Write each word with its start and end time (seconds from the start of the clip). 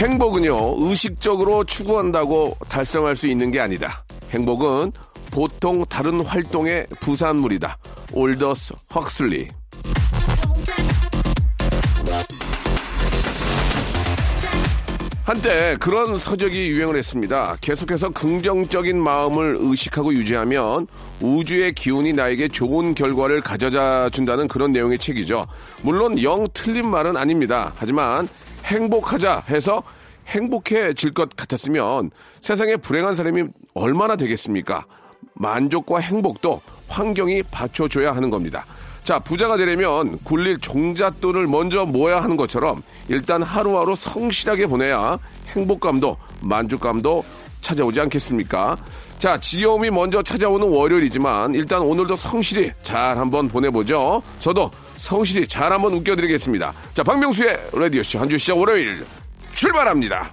행복은요 0.00 0.76
의식적으로 0.78 1.64
추구한다고 1.64 2.56
달성할 2.70 3.16
수 3.16 3.26
있는 3.26 3.50
게 3.50 3.60
아니다 3.60 4.02
행복은 4.30 4.92
보통 5.30 5.84
다른 5.84 6.24
활동의 6.24 6.86
부산물이다 7.00 7.76
올더스 8.14 8.72
헉슬리 8.94 9.48
한때 15.22 15.76
그런 15.78 16.18
서적이 16.18 16.70
유행을 16.70 16.96
했습니다. 16.96 17.56
계속해서 17.60 18.10
긍정적인 18.10 19.00
마음을 19.00 19.58
의식하고 19.60 20.12
유지하면 20.12 20.88
우주의 21.20 21.72
기운이 21.72 22.14
나에게 22.14 22.48
좋은 22.48 22.96
결과를 22.96 23.40
가져다 23.40 24.10
준다는 24.10 24.48
그런 24.48 24.72
내용의 24.72 24.98
책이죠. 24.98 25.46
물론 25.82 26.20
영 26.20 26.48
틀린 26.52 26.88
말은 26.88 27.16
아닙니다. 27.16 27.72
하지만 27.76 28.28
행복하자 28.64 29.44
해서 29.48 29.82
행복해질 30.28 31.12
것 31.12 31.34
같았으면 31.36 32.10
세상에 32.40 32.76
불행한 32.76 33.14
사람이 33.14 33.44
얼마나 33.74 34.16
되겠습니까? 34.16 34.84
만족과 35.34 35.98
행복도 35.98 36.60
환경이 36.88 37.42
받쳐줘야 37.44 38.14
하는 38.14 38.30
겁니다. 38.30 38.64
자, 39.02 39.18
부자가 39.18 39.56
되려면 39.56 40.18
굴릴 40.24 40.58
종잣돈을 40.58 41.46
먼저 41.46 41.84
모아야 41.84 42.22
하는 42.22 42.36
것처럼 42.36 42.82
일단 43.08 43.42
하루하루 43.42 43.96
성실하게 43.96 44.66
보내야 44.66 45.18
행복감도 45.48 46.16
만족감도 46.42 47.24
찾아오지 47.60 48.00
않겠습니까? 48.00 48.76
자, 49.20 49.38
지겨움이 49.38 49.90
먼저 49.90 50.22
찾아오는 50.22 50.66
월요일이지만 50.66 51.54
일단 51.54 51.82
오늘도 51.82 52.16
성실히 52.16 52.72
잘 52.82 53.18
한번 53.18 53.48
보내보죠. 53.48 54.22
저도 54.38 54.70
성실히 54.96 55.46
잘 55.46 55.70
한번 55.72 55.92
웃겨드리겠습니다. 55.92 56.72
자, 56.94 57.02
박명수의 57.02 57.58
라디오쇼 57.74 58.18
한 58.18 58.30
주 58.30 58.38
시작 58.38 58.56
월요일 58.56 59.04
출발합니다. 59.54 60.32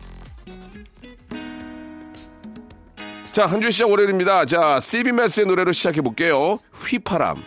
자, 3.33 3.45
한 3.45 3.59
주 3.61 3.69
시작 3.71 3.89
월요일입니다. 3.89 4.45
자, 4.45 4.79
시비메스의 4.79 5.47
노래로 5.47 5.73
시작해 5.73 5.99
볼게요. 6.01 6.57
휘파람. 6.73 7.43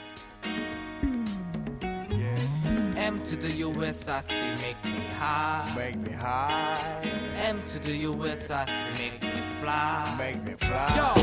M 2.97 3.23
to 3.25 3.39
the 3.41 3.63
US 3.63 4.11
I 4.11 4.21
see 4.21 4.37
make 4.63 4.77
me 4.85 5.07
high 5.19 5.73
Make 5.75 5.99
me 6.01 6.13
high, 6.13 7.03
M 7.35 7.65
to 7.65 7.81
the 7.81 8.05
US 8.05 8.51
I 8.53 8.67
see 8.67 9.09
make 9.09 9.25
me 9.25 9.30
fly 9.61 10.17
make 10.19 10.41
me 10.43 10.55
fly. 10.59 10.97
Yo, 10.97 11.15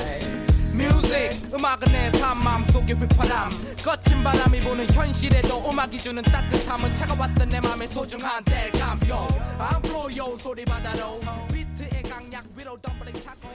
music 0.74 1.42
음악은 1.54 1.92
내삶 1.92 2.38
마음속의 2.44 2.96
휘파람 2.96 3.50
거친 3.84 4.24
바람이 4.24 4.60
부는 4.60 4.88
현실에도 4.92 5.70
음악이 5.70 5.98
주는 5.98 6.22
따뜻함은 6.24 6.96
차가웠던 6.96 7.50
내 7.50 7.60
맘의 7.60 7.88
소중한 7.90 8.44
뗄감 8.44 9.00
Yo, 9.10 9.28
I'm 9.60 9.86
flow 9.86 10.18
yo 10.18 10.38
소리 10.38 10.64
바다로 10.66 11.20
비트의 11.52 12.04
강약 12.04 12.46
위로 12.56 12.78
덤블링 12.82 13.14
차고 13.24 13.48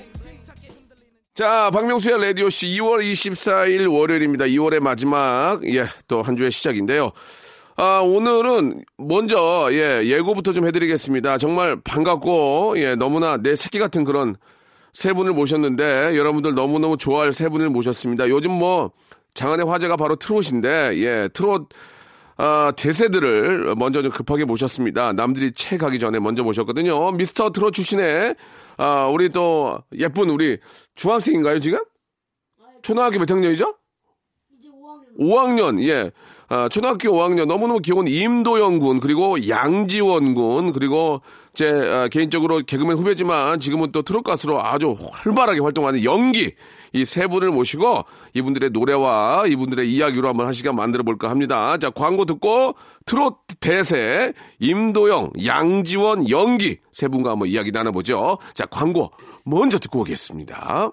자, 1.34 1.70
박명수의 1.70 2.20
라디오 2.20 2.50
씨 2.50 2.66
2월 2.66 3.00
24일 3.00 3.90
월요일입니다. 3.90 4.44
2월의 4.44 4.80
마지막, 4.80 5.60
예, 5.64 5.86
또 6.06 6.20
한 6.20 6.36
주의 6.36 6.50
시작인데요. 6.50 7.10
아, 7.76 8.00
오늘은 8.04 8.84
먼저, 8.98 9.70
예, 9.72 10.02
예고부터 10.04 10.52
좀 10.52 10.66
해드리겠습니다. 10.66 11.38
정말 11.38 11.80
반갑고, 11.82 12.74
예, 12.76 12.96
너무나 12.96 13.38
내 13.38 13.56
새끼 13.56 13.78
같은 13.78 14.04
그런 14.04 14.36
세 14.92 15.12
분을 15.12 15.32
모셨는데, 15.32 16.16
여러분들 16.16 16.54
너무너무 16.54 16.96
좋아할 16.96 17.32
세 17.32 17.48
분을 17.48 17.70
모셨습니다. 17.70 18.28
요즘 18.28 18.52
뭐, 18.52 18.92
장안의 19.34 19.66
화제가 19.66 19.96
바로 19.96 20.16
트롯인데, 20.16 20.98
예, 20.98 21.28
트롯, 21.32 21.70
아, 22.36 22.72
대세들을 22.76 23.74
먼저 23.76 24.02
좀 24.02 24.12
급하게 24.12 24.44
모셨습니다. 24.44 25.12
남들이 25.14 25.52
채 25.52 25.78
가기 25.78 25.98
전에 25.98 26.18
먼저 26.20 26.42
모셨거든요. 26.42 27.12
미스터 27.12 27.50
트롯 27.50 27.72
출신의, 27.72 28.34
아, 28.76 29.06
우리 29.06 29.30
또, 29.30 29.78
예쁜 29.98 30.28
우리 30.28 30.58
중학생인가요, 30.94 31.60
지금? 31.60 31.78
초등학교 32.82 33.18
몇 33.18 33.30
학년이죠? 33.30 33.74
5학년, 35.18 35.82
예. 35.88 36.10
아, 36.52 36.68
초등학교 36.68 37.08
5학년 37.12 37.46
너무너무 37.46 37.80
귀여운 37.80 38.06
임도영 38.06 38.78
군, 38.78 39.00
그리고 39.00 39.48
양지원 39.48 40.34
군, 40.34 40.74
그리고 40.74 41.22
제 41.54 41.70
아, 41.70 42.08
개인적으로 42.08 42.60
개그맨 42.60 42.98
후배지만 42.98 43.58
지금은 43.58 43.90
또 43.90 44.02
트롯 44.02 44.22
가수로 44.22 44.62
아주 44.62 44.94
활발하게 45.12 45.60
활동하는 45.60 46.04
연기 46.04 46.52
이 46.92 47.04
세 47.06 47.26
분을 47.26 47.50
모시고 47.50 48.02
이분들의 48.34 48.68
노래와 48.68 49.46
이분들의 49.48 49.90
이야기로 49.90 50.28
한번 50.28 50.44
한 50.44 50.52
시간 50.52 50.76
만들어 50.76 51.02
볼까 51.04 51.30
합니다. 51.30 51.78
자, 51.78 51.88
광고 51.88 52.26
듣고 52.26 52.74
트롯 53.06 53.38
대세 53.60 54.34
임도영, 54.60 55.30
양지원, 55.46 56.28
연기 56.28 56.80
세 56.92 57.08
분과 57.08 57.30
한번 57.30 57.48
이야기 57.48 57.70
나눠보죠. 57.70 58.36
자, 58.52 58.66
광고 58.66 59.10
먼저 59.46 59.78
듣고 59.78 60.00
오겠습니다. 60.00 60.92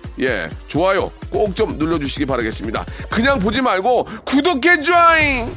예, 0.19 0.49
좋아요 0.67 1.11
꼭 1.29 1.53
좀 1.55 1.77
눌러주시기 1.77 2.25
바라겠습니다. 2.25 2.85
그냥 3.09 3.39
보지 3.39 3.61
말고 3.61 4.05
구독해 4.25 4.81
줘잉! 4.81 5.53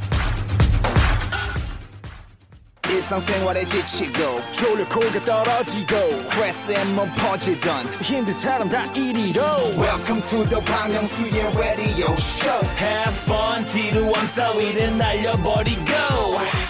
일상생활에 2.88 3.64
지치고, 3.64 4.40
졸려 4.52 4.86
코가 4.88 5.24
떨어지고, 5.24 6.20
스트레스에 6.20 6.84
몸 6.84 7.10
퍼지던, 7.14 7.86
힘든 8.02 8.32
사람 8.34 8.68
다 8.68 8.84
이리로. 8.94 9.42
welcome 9.78 10.22
to 10.28 10.44
the 10.48 10.62
Bang 10.64 10.92
Myung-soo's 10.92 11.56
radio 11.58 12.12
show 12.12 12.68
Have 12.78 13.16
fun 13.24 13.64
지루함 13.64 14.32
따위를 14.32 14.96
날려버리고 14.98 15.82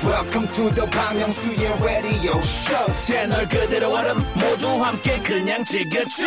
welcome 0.05 0.49
to 0.53 0.71
the 0.75 0.89
Bang 0.91 1.19
Myung-soo's 1.19 1.83
radio 1.83 2.39
show 2.39 2.95
채널 2.95 3.49
그대로 3.49 3.93
얼음 3.93 4.25
모두 4.35 4.69
함께 4.83 5.19
그냥 5.21 5.65
즐겨줘 5.65 6.25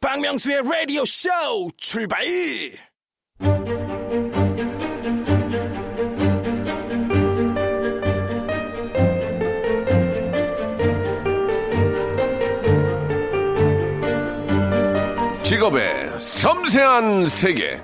박명수의 0.00 0.62
라디오 0.62 1.04
쇼 1.04 1.28
출발 1.76 2.24
직업의 15.42 16.18
섬세한 16.18 17.26
세계. 17.26 17.82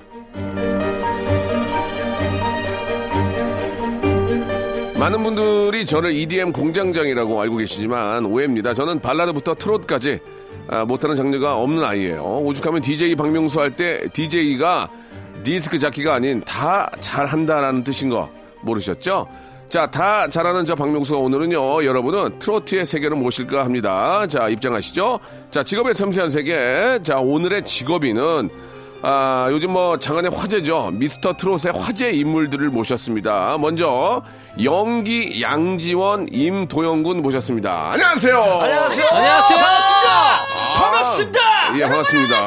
많은 4.98 5.22
분들이 5.22 5.84
저를 5.84 6.12
EDM 6.12 6.52
공장장이라고 6.52 7.38
알고 7.42 7.56
계시지만 7.56 8.24
오해입니다. 8.24 8.72
저는 8.72 9.00
발라드부터 9.00 9.56
트롯까지 9.56 10.20
아, 10.68 10.84
못하는 10.84 11.14
장르가 11.16 11.56
없는 11.58 11.84
아이예요. 11.84 12.22
오죽하면 12.44 12.82
DJ 12.82 13.14
박명수 13.16 13.60
할 13.60 13.70
때 13.76 14.00
DJ가 14.12 14.88
디스크 15.42 15.78
자키가 15.78 16.14
아닌 16.14 16.40
다 16.40 16.90
잘한다라는 17.00 17.84
뜻인 17.84 18.08
거 18.08 18.28
모르셨죠? 18.62 19.26
자, 19.68 19.86
다 19.90 20.28
잘하는 20.28 20.64
저 20.64 20.74
박명수가 20.76 21.18
오늘은요, 21.18 21.84
여러분은 21.84 22.38
트로트의 22.38 22.86
세계로 22.86 23.16
모실까 23.16 23.64
합니다. 23.64 24.26
자, 24.28 24.48
입장하시죠. 24.48 25.18
자, 25.50 25.62
직업의 25.64 25.92
섬세한 25.94 26.30
세계. 26.30 26.98
자, 27.02 27.18
오늘의 27.18 27.64
직업인은, 27.64 28.48
아, 29.02 29.48
요즘 29.50 29.72
뭐 29.72 29.98
장안의 29.98 30.30
화제죠. 30.34 30.90
미스터 30.92 31.36
트롯의 31.36 31.72
화제 31.74 32.10
인물들을 32.12 32.70
모셨습니다. 32.70 33.58
먼저, 33.58 34.22
연기 34.62 35.42
양지원, 35.42 36.28
임도영군 36.30 37.20
모셨습니다. 37.22 37.90
안녕하세요. 37.92 38.36
안녕하세요 38.40 39.06
반갑습니다 39.08 39.95
반갑습니다 41.90 42.46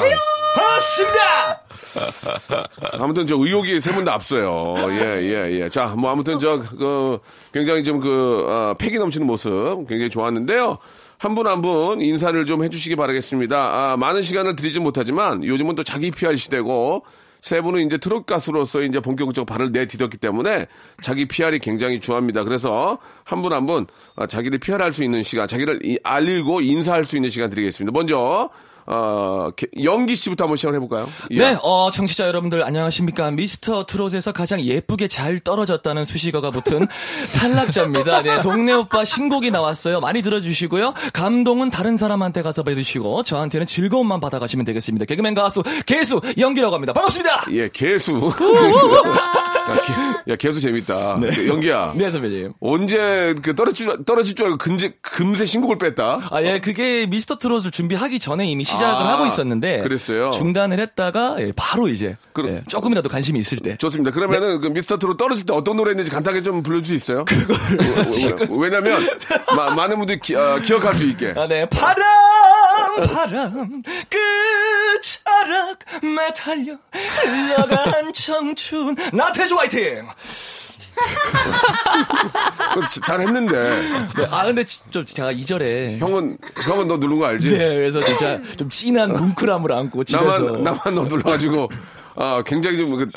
반갑습니다. 0.55 1.61
반갑습니다. 1.93 2.69
아무튼 2.99 3.27
저 3.27 3.35
의욕이 3.37 3.79
세 3.81 3.91
분 3.93 4.03
다 4.03 4.13
앞서요. 4.15 4.75
예, 4.89 5.21
예, 5.21 5.61
예. 5.61 5.69
자, 5.69 5.87
뭐 5.97 6.09
아무튼 6.11 6.39
저, 6.39 6.59
그, 6.59 7.19
굉장히 7.53 7.83
좀 7.83 7.99
그, 7.99 8.45
아, 8.49 8.73
패기 8.77 8.97
넘치는 8.97 9.25
모습 9.27 9.51
굉장히 9.87 10.09
좋았는데요. 10.09 10.77
한분 11.19 11.47
한 11.47 11.61
분 11.61 12.01
인사를 12.01 12.45
좀 12.45 12.63
해주시기 12.63 12.95
바라겠습니다. 12.95 13.55
아, 13.57 13.97
많은 13.97 14.21
시간을 14.23 14.55
드리진 14.55 14.81
못하지만 14.83 15.43
요즘은 15.43 15.75
또 15.75 15.83
자기 15.83 16.09
PR 16.11 16.35
시대고 16.35 17.05
세 17.41 17.61
분은 17.61 17.85
이제 17.85 17.97
트롯 17.97 18.25
가수로서 18.25 18.81
이제 18.81 18.99
본격적으로 18.99 19.45
발을 19.45 19.71
내디뎠기 19.71 20.19
때문에 20.19 20.65
자기 21.01 21.25
PR이 21.27 21.59
굉장히 21.59 21.99
중요합니다. 21.99 22.43
그래서 22.43 22.97
한 23.23 23.41
분 23.41 23.53
한분 23.53 23.85
자기를 24.27 24.59
PR할 24.59 24.91
수 24.91 25.03
있는 25.03 25.21
시간, 25.23 25.47
자기를 25.47 25.79
이- 25.85 25.99
알리고 26.03 26.61
인사할 26.61 27.05
수 27.05 27.15
있는 27.15 27.29
시간 27.29 27.49
드리겠습니다. 27.49 27.91
먼저 27.97 28.49
어, 28.91 29.51
게- 29.55 29.67
영기 29.83 30.15
씨부터 30.15 30.45
한번 30.45 30.57
시작을 30.57 30.75
해볼까요? 30.77 31.07
예. 31.29 31.37
네, 31.37 31.57
어, 31.61 31.91
청취자 31.91 32.27
여러분들 32.27 32.65
안녕하십니까. 32.65 33.29
미스터 33.29 33.85
트롯에서 33.85 34.31
가장 34.31 34.59
예쁘게 34.61 35.07
잘 35.07 35.39
떨어졌다는 35.39 36.05
수식어가 36.05 36.49
붙은 36.49 36.87
탈락자입니다. 37.39 38.23
네, 38.23 38.41
동네 38.41 38.73
오빠 38.73 39.05
신곡이 39.05 39.51
나왔어요. 39.51 39.99
많이 40.01 40.23
들어주시고요. 40.23 40.93
감동은 41.13 41.69
다른 41.69 41.97
사람한테 41.97 42.41
가서 42.41 42.63
받으시고, 42.63 43.23
저한테는 43.23 43.67
즐거움만 43.67 44.19
받아가시면 44.19 44.65
되겠습니다. 44.65 45.05
개그맨 45.05 45.35
가수, 45.35 45.61
개수, 45.85 46.19
연기라고 46.39 46.73
합니다. 46.73 46.91
반갑습니다! 46.93 47.45
예, 47.51 47.69
개수. 47.71 48.13
야, 48.15 49.81
개, 50.25 50.31
야, 50.31 50.35
개수 50.35 50.59
재밌다. 50.61 51.19
그 51.19 51.47
연기야. 51.47 51.93
네, 51.95 52.11
선배님. 52.11 52.53
언제 52.59 53.35
그 53.43 53.53
떨어질 53.53 53.85
줄, 53.85 54.03
떨어질 54.05 54.35
줄 54.35 54.47
알고 54.47 54.57
금세, 54.57 54.93
금세 55.01 55.45
신곡을 55.45 55.77
뺐다? 55.77 56.29
아, 56.31 56.41
예, 56.41 56.59
그게 56.59 57.05
미스터 57.05 57.37
트롯을 57.37 57.69
준비하기 57.71 58.19
전에 58.19 58.47
이미 58.47 58.63
시작 58.63 58.78
을 58.87 59.07
아, 59.07 59.13
하고 59.13 59.25
있었는데. 59.25 59.81
그랬어요? 59.81 60.31
중단을 60.31 60.79
했다가, 60.79 61.35
예, 61.39 61.51
바로 61.55 61.87
이제. 61.87 62.17
예, 62.45 62.63
조금이라도 62.69 63.09
관심이 63.09 63.39
있을 63.39 63.57
때. 63.57 63.75
좋습니다. 63.77 64.11
그러면은 64.11 64.61
그 64.61 64.67
미스터 64.67 64.97
트롯 64.97 65.17
떨어질 65.17 65.45
때 65.45 65.53
어떤 65.53 65.75
노래 65.77 65.91
했는지 65.91 66.09
간단하게 66.11 66.41
좀 66.43 66.63
불러줄 66.63 66.85
수 66.85 66.93
있어요? 66.93 67.25
그거를 67.25 68.47
왜냐면 68.49 69.07
마- 69.55 69.71
많은 69.71 69.97
분들이 69.97 70.19
기, 70.19 70.35
어, 70.35 70.59
기억할 70.63 70.95
수 70.95 71.05
있게. 71.05 71.33
아, 71.35 71.47
네. 71.47 71.65
바람, 71.65 71.97
바람, 73.13 73.81
끝자락 74.09 75.79
매달려 76.01 76.77
흘러간 76.93 78.13
청춘. 78.13 78.95
나태주 79.13 79.57
화이팅! 79.57 80.07
잘했는데 83.03 83.57
네, 84.17 84.27
아, 84.31 84.45
근데 84.45 84.63
지- 84.63 84.81
좀 84.91 85.05
제가 85.05 85.31
이절에 85.31 85.97
형은 85.99 86.37
형은 86.63 86.87
너 86.87 86.97
누른 86.97 87.19
거 87.19 87.25
알지? 87.25 87.49
네, 87.51 87.75
그래서 87.75 88.03
진짜 88.03 88.39
좀 88.57 88.69
진한 88.69 89.13
뭉클함을 89.13 89.71
안고 89.71 90.03
집에서. 90.03 90.39
나만 90.39 90.63
나만 90.63 90.95
너 90.95 91.03
눌러가지고 91.03 91.69
아 92.21 92.43
굉장히 92.45 92.77
좀, 92.77 92.97
그, 92.97 93.09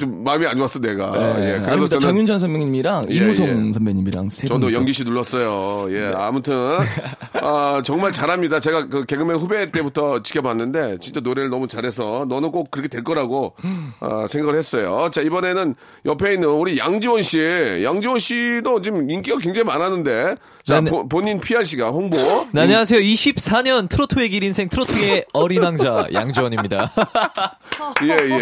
좀 0.00 0.24
마음이 0.24 0.44
안 0.44 0.56
좋았어 0.56 0.80
내가. 0.80 1.12
네, 1.12 1.18
예, 1.20 1.52
그래서 1.52 1.70
아닙니다. 1.70 1.98
저는 1.98 2.00
장윤전 2.00 2.40
선배님이랑 2.40 3.04
예, 3.08 3.14
이무송 3.14 3.46
예. 3.68 3.72
선배님이랑 3.72 4.28
세 4.30 4.48
저도 4.48 4.60
분이서. 4.62 4.76
연기 4.76 4.92
씨 4.92 5.04
눌렀어요. 5.04 5.86
예, 5.94 6.00
네. 6.10 6.12
아무튼 6.16 6.52
아, 7.40 7.80
정말 7.84 8.10
잘합니다. 8.10 8.58
제가 8.58 8.88
그 8.88 9.04
개그맨 9.04 9.36
후배 9.36 9.70
때부터 9.70 10.22
지켜봤는데 10.22 10.98
진짜 11.00 11.20
노래를 11.20 11.48
너무 11.48 11.68
잘해서 11.68 12.26
너는 12.28 12.50
꼭 12.50 12.72
그렇게 12.72 12.88
될 12.88 13.04
거라고 13.04 13.54
아, 14.00 14.26
생각을 14.28 14.58
했어요. 14.58 15.08
자 15.12 15.20
이번에는 15.20 15.76
옆에 16.06 16.34
있는 16.34 16.48
우리 16.48 16.76
양지원 16.76 17.22
씨, 17.22 17.38
양지원 17.84 18.18
씨도 18.18 18.80
지금 18.80 19.08
인기가 19.08 19.36
굉장히 19.38 19.64
많았는데 19.64 20.34
자 20.62 20.74
네네. 20.76 20.90
본- 20.90 21.08
본인 21.08 21.40
PR 21.40 21.64
씨가 21.64 21.88
홍보. 21.90 22.16
네, 22.52 22.62
안녕하세요. 22.62 23.00
24년 23.00 23.88
트로트의 23.88 24.28
길 24.28 24.44
인생 24.44 24.68
트로트의 24.68 25.24
어린 25.32 25.62
왕자 25.62 26.06
양지원입니다. 26.12 26.92
예, 28.04 28.08
예. 28.34 28.38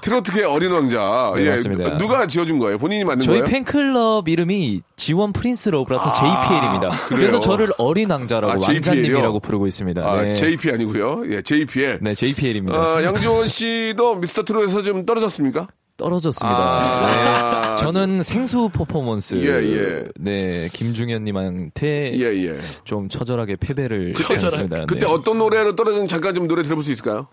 트로트계 0.00 0.44
어린 0.44 0.70
왕자. 0.70 1.32
네, 1.34 1.44
예. 1.46 1.50
맞습니다. 1.50 1.96
누가 1.96 2.26
지어준 2.28 2.58
거예요? 2.60 2.78
본인이 2.78 3.02
만든 3.04 3.24
저희 3.26 3.40
거예요? 3.40 3.50
팬클럽 3.50 4.28
이름이 4.28 4.82
지원 4.94 5.32
Prince 5.32 5.70
Love라서 5.70 6.12
JPL입니다. 6.12 6.90
그래서 7.08 7.40
저를 7.40 7.70
어린 7.78 8.10
왕자라고 8.10 8.52
아? 8.52 8.56
왕자님이라고 8.68 9.40
부르고 9.40 9.66
있습니다. 9.66 10.02
아, 10.08 10.22
네. 10.22 10.34
JP 10.34 10.70
아니고요. 10.70 11.22
예, 11.30 11.42
JPL. 11.42 11.98
네, 12.00 12.14
JPL입니다. 12.14 12.78
아, 12.78 13.02
양지원 13.04 13.48
씨도 13.48 14.16
미스터 14.16 14.44
트롯에서 14.44 14.82
좀 14.82 15.04
떨어졌습니까? 15.04 15.66
떨어졌습니다. 15.96 16.56
아. 16.58 17.74
네. 17.74 17.76
저는 17.80 18.22
생수 18.22 18.68
퍼포먼스. 18.70 19.36
예, 19.36 19.48
예. 19.48 20.04
네, 20.18 20.68
김중연님한테 20.72 22.12
예, 22.14 22.24
예. 22.46 22.58
좀 22.84 23.08
처절하게 23.08 23.56
패배를 23.56 24.14
했습니다. 24.18 24.86
그때 24.86 25.06
네. 25.06 25.12
어떤 25.12 25.38
노래로 25.38 25.76
떨어진 25.76 26.06
잠깐 26.06 26.34
좀 26.34 26.48
노래 26.48 26.62
들어볼 26.62 26.84
수 26.84 26.92
있을까요? 26.92 27.28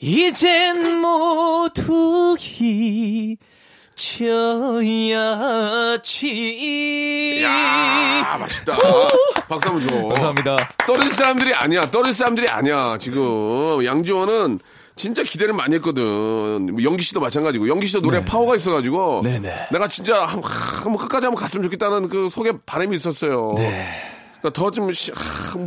이젠 0.00 1.00
모두 1.00 2.36
잊혀야지. 6.02 7.42
야 7.42 8.36
맛있다. 8.40 8.76
박수 9.48 9.68
한번 9.68 9.88
줘. 9.88 9.96
감사합니다. 10.08 10.56
떨어질 10.86 11.12
사람들이 11.12 11.54
아니야. 11.54 11.90
떨어질 11.90 12.14
사람들이 12.14 12.48
아니야. 12.48 12.98
지금 12.98 13.84
양지원은 13.84 14.58
진짜 14.96 15.22
기대를 15.22 15.54
많이 15.54 15.74
했거든. 15.76 16.02
뭐 16.72 16.82
영기 16.82 17.02
씨도 17.02 17.20
마찬가지고 17.20 17.68
영기 17.68 17.86
씨도 17.86 18.00
노래 18.02 18.24
파워가 18.24 18.56
있어가지고 18.56 19.22
네네. 19.24 19.68
내가 19.72 19.88
진짜 19.88 20.24
한, 20.24 20.42
한, 20.42 20.96
끝까지 20.96 21.26
한번 21.26 21.40
갔으면 21.40 21.64
좋겠다는 21.64 22.08
그 22.08 22.28
속에 22.28 22.52
바람이 22.66 22.94
있었어요. 22.96 23.54
네. 23.56 23.88
더좀 24.52 24.90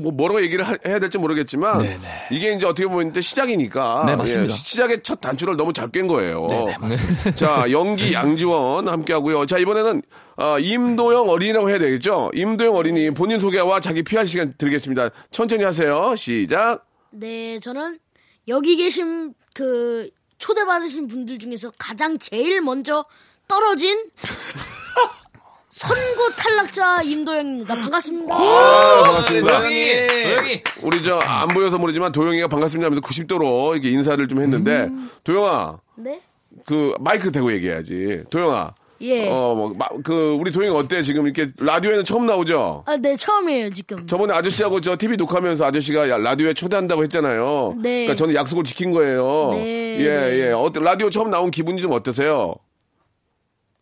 뭐 0.01 0.11
뭐라고 0.11 0.43
얘기를 0.43 0.67
하- 0.67 0.77
해야 0.85 0.99
될지 0.99 1.17
모르겠지만 1.17 1.77
네네. 1.77 1.97
이게 2.29 2.51
이제 2.53 2.65
어떻게 2.67 2.85
보면 2.87 3.09
이제 3.09 3.21
시작이니까 3.21 4.03
네, 4.05 4.17
맞습니다. 4.17 4.53
예, 4.53 4.57
시작의 4.57 5.01
첫 5.01 5.21
단추를 5.21 5.55
너무 5.55 5.71
잘 5.71 5.89
깬 5.91 6.07
거예요. 6.07 6.45
네네, 6.49 6.75
자 7.35 7.71
연기 7.71 8.11
양지원 8.13 8.89
함께하고요. 8.89 9.45
자 9.45 9.57
이번에는 9.59 10.01
어, 10.35 10.59
임도영 10.59 11.29
어린이라고 11.29 11.69
해야 11.69 11.79
되겠죠? 11.79 12.31
임도영 12.33 12.75
어린이 12.75 13.11
본인 13.11 13.39
소개와 13.39 13.79
자기 13.79 14.03
PR 14.03 14.25
시간 14.25 14.53
드리겠습니다. 14.57 15.09
천천히 15.31 15.63
하세요. 15.63 16.13
시작. 16.17 16.85
네, 17.11 17.57
저는 17.59 17.99
여기 18.47 18.75
계신 18.75 19.33
그 19.53 20.09
초대받으신 20.37 21.07
분들 21.07 21.39
중에서 21.39 21.71
가장 21.77 22.17
제일 22.17 22.61
먼저 22.61 23.05
떨어진 23.47 24.09
선고 25.69 26.29
탈락자 26.37 27.01
임도영입니다. 27.03 27.75
반갑습니다. 27.75 28.33
아, 28.33 29.03
반갑습니다. 29.03 29.59
도영이. 29.61 30.61
우리 30.81 31.01
저 31.01 31.19
안 31.19 31.47
보여서 31.49 31.77
모르지만 31.77 32.11
도영이가 32.13 32.47
반갑습니다 32.47 32.85
하면서 32.85 33.01
90도로 33.01 33.73
이렇게 33.73 33.89
인사를 33.89 34.25
좀 34.27 34.41
했는데 34.41 34.89
도영아 35.23 35.79
네? 35.97 36.21
그 36.65 36.93
마이크 36.99 37.31
대고 37.31 37.51
얘기해야지. 37.53 38.23
도영아. 38.29 38.73
예. 39.05 39.27
어, 39.29 39.53
뭐, 39.55 39.73
마- 39.77 39.87
그, 40.03 40.35
우리 40.39 40.51
도영이 40.51 40.75
어때? 40.77 41.01
지금 41.01 41.25
이렇게 41.25 41.51
라디오에는 41.59 42.03
처음 42.05 42.25
나오죠? 42.25 42.83
아, 42.87 42.97
네, 42.97 43.15
처음이에요, 43.15 43.69
지금. 43.71 44.05
저번에 44.07 44.33
아저씨하고 44.33 44.81
저 44.81 44.97
TV 44.97 45.17
녹화하면서 45.17 45.65
아저씨가 45.65 46.09
야, 46.09 46.17
라디오에 46.17 46.53
초대한다고 46.53 47.03
했잖아요. 47.03 47.75
네. 47.77 47.89
그러니까 48.05 48.15
저는 48.15 48.35
약속을 48.35 48.63
지킨 48.63 48.91
거예요. 48.91 49.49
네, 49.53 49.97
예, 49.99 50.09
네. 50.09 50.39
예. 50.47 50.51
어때? 50.51 50.79
라디오 50.79 51.09
처음 51.09 51.29
나온 51.29 51.51
기분이 51.51 51.81
좀 51.81 51.91
어떠세요? 51.91 52.55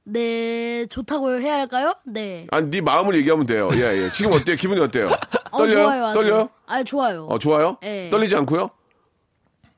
네, 0.05 0.85
좋다고 0.87 1.39
해야 1.39 1.55
할까요? 1.59 1.93
네. 2.05 2.45
아니, 2.51 2.69
네 2.69 2.81
마음을 2.81 3.15
얘기하면 3.15 3.45
돼요. 3.45 3.69
예, 3.73 3.79
예. 4.03 4.11
지금 4.11 4.33
어때요? 4.33 4.57
기분이 4.57 4.81
어때요? 4.81 5.09
어, 5.51 5.57
떨려요? 5.57 5.83
좋아요. 5.83 6.05
아주. 6.07 6.19
떨려요? 6.19 6.49
아, 6.65 6.83
좋아요. 6.83 7.25
어, 7.29 7.39
좋아요? 7.39 7.77
예. 7.83 8.09
떨리지 8.09 8.35
않고요? 8.35 8.69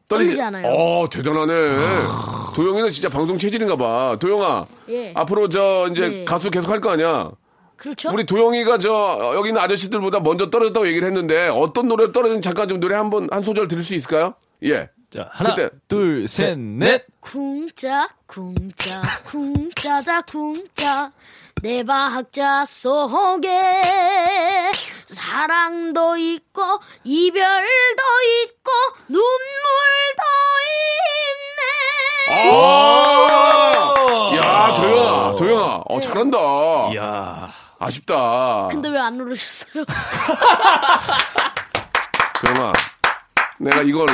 떨리지 0.07 0.41
않아요. 0.41 0.67
어, 0.67 1.07
대단하네. 1.09 1.53
도영이는 2.55 2.89
진짜 2.91 3.09
방송 3.09 3.37
체질인가 3.37 3.75
봐. 3.75 4.17
도영아. 4.19 4.65
예. 4.89 5.11
앞으로 5.13 5.49
저 5.49 5.87
이제 5.91 6.07
네. 6.09 6.25
가수 6.25 6.49
계속 6.49 6.71
할 6.71 6.79
거 6.79 6.89
아니야? 6.91 7.31
그렇죠? 7.75 8.09
우리 8.13 8.25
도영이가 8.25 8.77
저 8.77 9.33
여기 9.35 9.49
있는 9.49 9.61
아저씨들보다 9.61 10.21
먼저 10.21 10.49
떨어졌다고 10.49 10.87
얘기를 10.87 11.05
했는데 11.07 11.49
어떤 11.49 11.87
노래를 11.89 12.13
떨어진 12.13 12.41
잠깐 12.41 12.69
좀 12.69 12.79
노래 12.79 12.95
한번 12.95 13.27
한 13.31 13.43
소절 13.43 13.67
들을 13.67 13.83
수 13.83 13.93
있을까요? 13.93 14.35
예. 14.63 14.89
자, 15.09 15.27
하나, 15.31 15.53
그때. 15.53 15.69
둘, 15.89 16.27
셋, 16.29 16.57
넷. 16.57 17.05
쿵짝 17.19 18.09
쿵짝 18.25 19.01
쿵짜자 19.25 20.21
쿵짜 20.21 21.11
내 21.61 21.83
박자 21.83 22.63
속에 22.65 23.49
사랑도 25.07 26.15
있고 26.17 26.61
이별도 27.03 28.03
있고 28.43 28.71
눈물도 29.09 30.23
있네 30.71 31.44
아! 32.29 33.93
야, 34.35 34.73
도영아, 34.73 35.35
도영아, 35.35 35.81
어, 35.87 35.99
잘한다. 35.99 36.37
야 36.95 37.49
아쉽다. 37.79 38.67
근데 38.71 38.89
왜안 38.89 39.17
누르셨어요? 39.17 39.85
도영아, 42.45 42.71
내가 43.59 43.81
이걸 43.83 44.05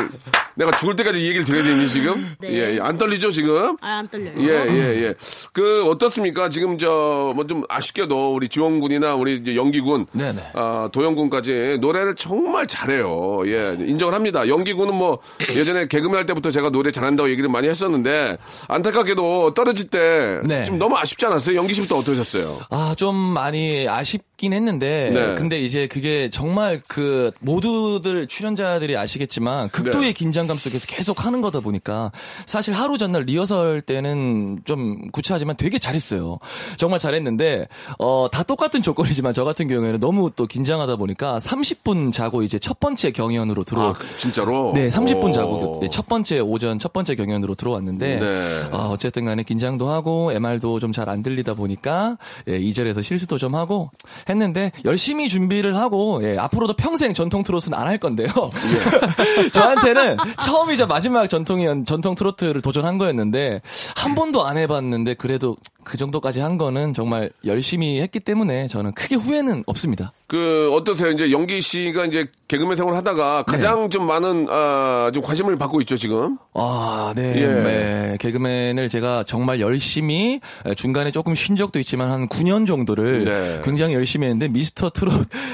내가 0.55 0.71
죽을 0.71 0.95
때까지 0.97 1.19
이 1.19 1.27
얘기를 1.27 1.43
드려야 1.45 1.63
되니 1.63 1.87
지금? 1.87 2.35
네. 2.39 2.51
예, 2.53 2.75
예. 2.75 2.79
안 2.81 2.97
떨리죠 2.97 3.31
지금? 3.31 3.77
아, 3.81 3.99
안 3.99 4.07
떨려요. 4.09 4.33
예, 4.37 4.67
예, 4.69 5.03
예. 5.03 5.13
그, 5.53 5.85
어떻습니까? 5.85 6.49
지금 6.49 6.77
저, 6.77 7.31
뭐 7.35 7.45
좀 7.47 7.63
아쉽게도 7.67 8.35
우리 8.35 8.47
지원군이나 8.49 9.15
우리 9.15 9.35
이제 9.37 9.55
연기군, 9.55 10.05
네네. 10.11 10.51
아, 10.53 10.89
도영군까지 10.91 11.77
노래를 11.81 12.15
정말 12.15 12.67
잘해요. 12.67 13.41
예, 13.47 13.75
인정을 13.79 14.13
합니다. 14.13 14.47
연기군은 14.47 14.93
뭐 14.93 15.19
예전에 15.49 15.87
개그맨 15.87 16.15
할 16.17 16.25
때부터 16.25 16.49
제가 16.51 16.69
노래 16.69 16.91
잘한다고 16.91 17.29
얘기를 17.29 17.49
많이 17.49 17.67
했었는데 17.67 18.37
안타깝게도 18.67 19.53
떨어질 19.53 19.89
때 19.89 20.39
네. 20.45 20.63
좀 20.65 20.77
너무 20.77 20.97
아쉽지 20.97 21.25
않았어요? 21.25 21.55
연기 21.57 21.73
씨부터 21.73 21.97
어떠셨어요? 21.97 22.59
아, 22.69 22.93
좀 22.97 23.15
많이 23.15 23.87
아쉽긴 23.87 24.53
했는데, 24.53 25.11
네. 25.13 25.35
근데 25.35 25.59
이제 25.59 25.87
그게 25.87 26.29
정말 26.29 26.81
그 26.87 27.31
모두들 27.39 28.27
출연자들이 28.27 28.95
아시겠 28.97 29.30
지만 29.31 29.69
극도의 29.69 30.07
네. 30.07 30.13
긴장감 30.13 30.59
속에서 30.59 30.85
계속 30.85 31.25
하는 31.25 31.41
거다 31.41 31.61
보니까 31.61 32.11
사실 32.45 32.73
하루 32.75 32.99
전날 32.99 33.23
리허설 33.23 33.81
때는 33.81 34.61
좀 34.65 35.09
구차하지만 35.11 35.55
되게 35.57 35.79
잘했어요. 35.79 36.37
정말 36.77 36.99
잘했는데, 36.99 37.67
어, 37.97 38.27
다 38.31 38.43
똑같은 38.43 38.83
조건이지만 38.83 39.33
저 39.33 39.43
같은 39.43 39.67
경우에는 39.67 39.99
너무 39.99 40.29
또 40.35 40.45
긴장하다 40.45 40.97
보니까 40.97 41.39
30분 41.39 42.13
자고 42.13 42.43
이제 42.43 42.59
첫 42.59 42.79
번째 42.79 43.11
경연으로 43.11 43.63
들어 43.63 43.89
아, 43.89 43.93
진짜로? 44.19 44.71
네, 44.75 44.89
30분 44.89 45.29
오. 45.29 45.31
자고 45.31 45.79
네, 45.81 45.89
첫 45.89 46.05
번째 46.07 46.39
오전 46.39 46.77
첫 46.77 46.93
번째 46.93 47.15
경연으로 47.15 47.55
들어왔는데 47.55 48.19
네. 48.19 48.61
어, 48.71 48.89
어쨌든 48.91 49.25
간에 49.25 49.43
긴장도 49.43 49.89
하고 49.89 50.31
MR도 50.31 50.79
좀 50.79 50.91
잘 50.91 51.07
안 51.09 51.23
들리다 51.23 51.53
보니까 51.55 52.17
예, 52.47 52.59
2절에서 52.59 53.01
실수도 53.01 53.37
좀 53.37 53.55
하고 53.55 53.89
했는데 54.29 54.71
열심히 54.85 55.29
준비를 55.29 55.75
하고 55.77 56.19
예, 56.23 56.37
앞으로도 56.37 56.73
평생 56.75 57.13
전통 57.13 57.43
트로트는 57.43 57.77
안할 57.77 57.97
건데요. 57.97 58.27
예. 58.27 59.20
저한테는 59.51 60.17
처음이자 60.39 60.85
마지막 60.85 61.27
전통이 61.27 61.85
전통 61.85 62.15
트로트를 62.15 62.61
도전한 62.61 62.97
거였는데 62.97 63.61
한 63.95 64.15
번도 64.15 64.45
안 64.45 64.57
해봤는데 64.57 65.15
그래도 65.15 65.57
그 65.83 65.97
정도까지 65.97 66.39
한 66.39 66.57
거는 66.57 66.93
정말 66.93 67.29
열심히 67.45 68.01
했기 68.01 68.19
때문에 68.19 68.67
저는 68.67 68.93
크게 68.93 69.15
후회는 69.15 69.63
없습니다. 69.65 70.11
그 70.27 70.71
어떠세요? 70.73 71.11
이제 71.11 71.31
연기 71.31 71.59
씨가 71.59 72.05
이제 72.05 72.27
개그맨 72.47 72.75
생활을 72.75 72.97
하다가 72.97 73.43
가장 73.43 73.89
좀 73.89 74.05
많은 74.07 74.47
아, 74.49 75.11
좀 75.13 75.23
관심을 75.23 75.57
받고 75.57 75.81
있죠 75.81 75.97
지금. 75.97 76.37
아, 76.53 77.13
네. 77.15 77.33
예. 77.35 77.47
네. 77.47 78.17
개그맨을 78.19 78.89
제가 78.89 79.23
정말 79.25 79.59
열심히 79.59 80.39
중간에 80.75 81.11
조금 81.11 81.35
쉰 81.35 81.55
적도 81.55 81.79
있지만 81.79 82.11
한 82.11 82.27
9년 82.27 82.67
정도를 82.67 83.23
네. 83.23 83.61
굉장히 83.63 83.93
열심히 83.93 84.27
했는데 84.27 84.47
미스터 84.47 84.89
트롯 84.89 85.13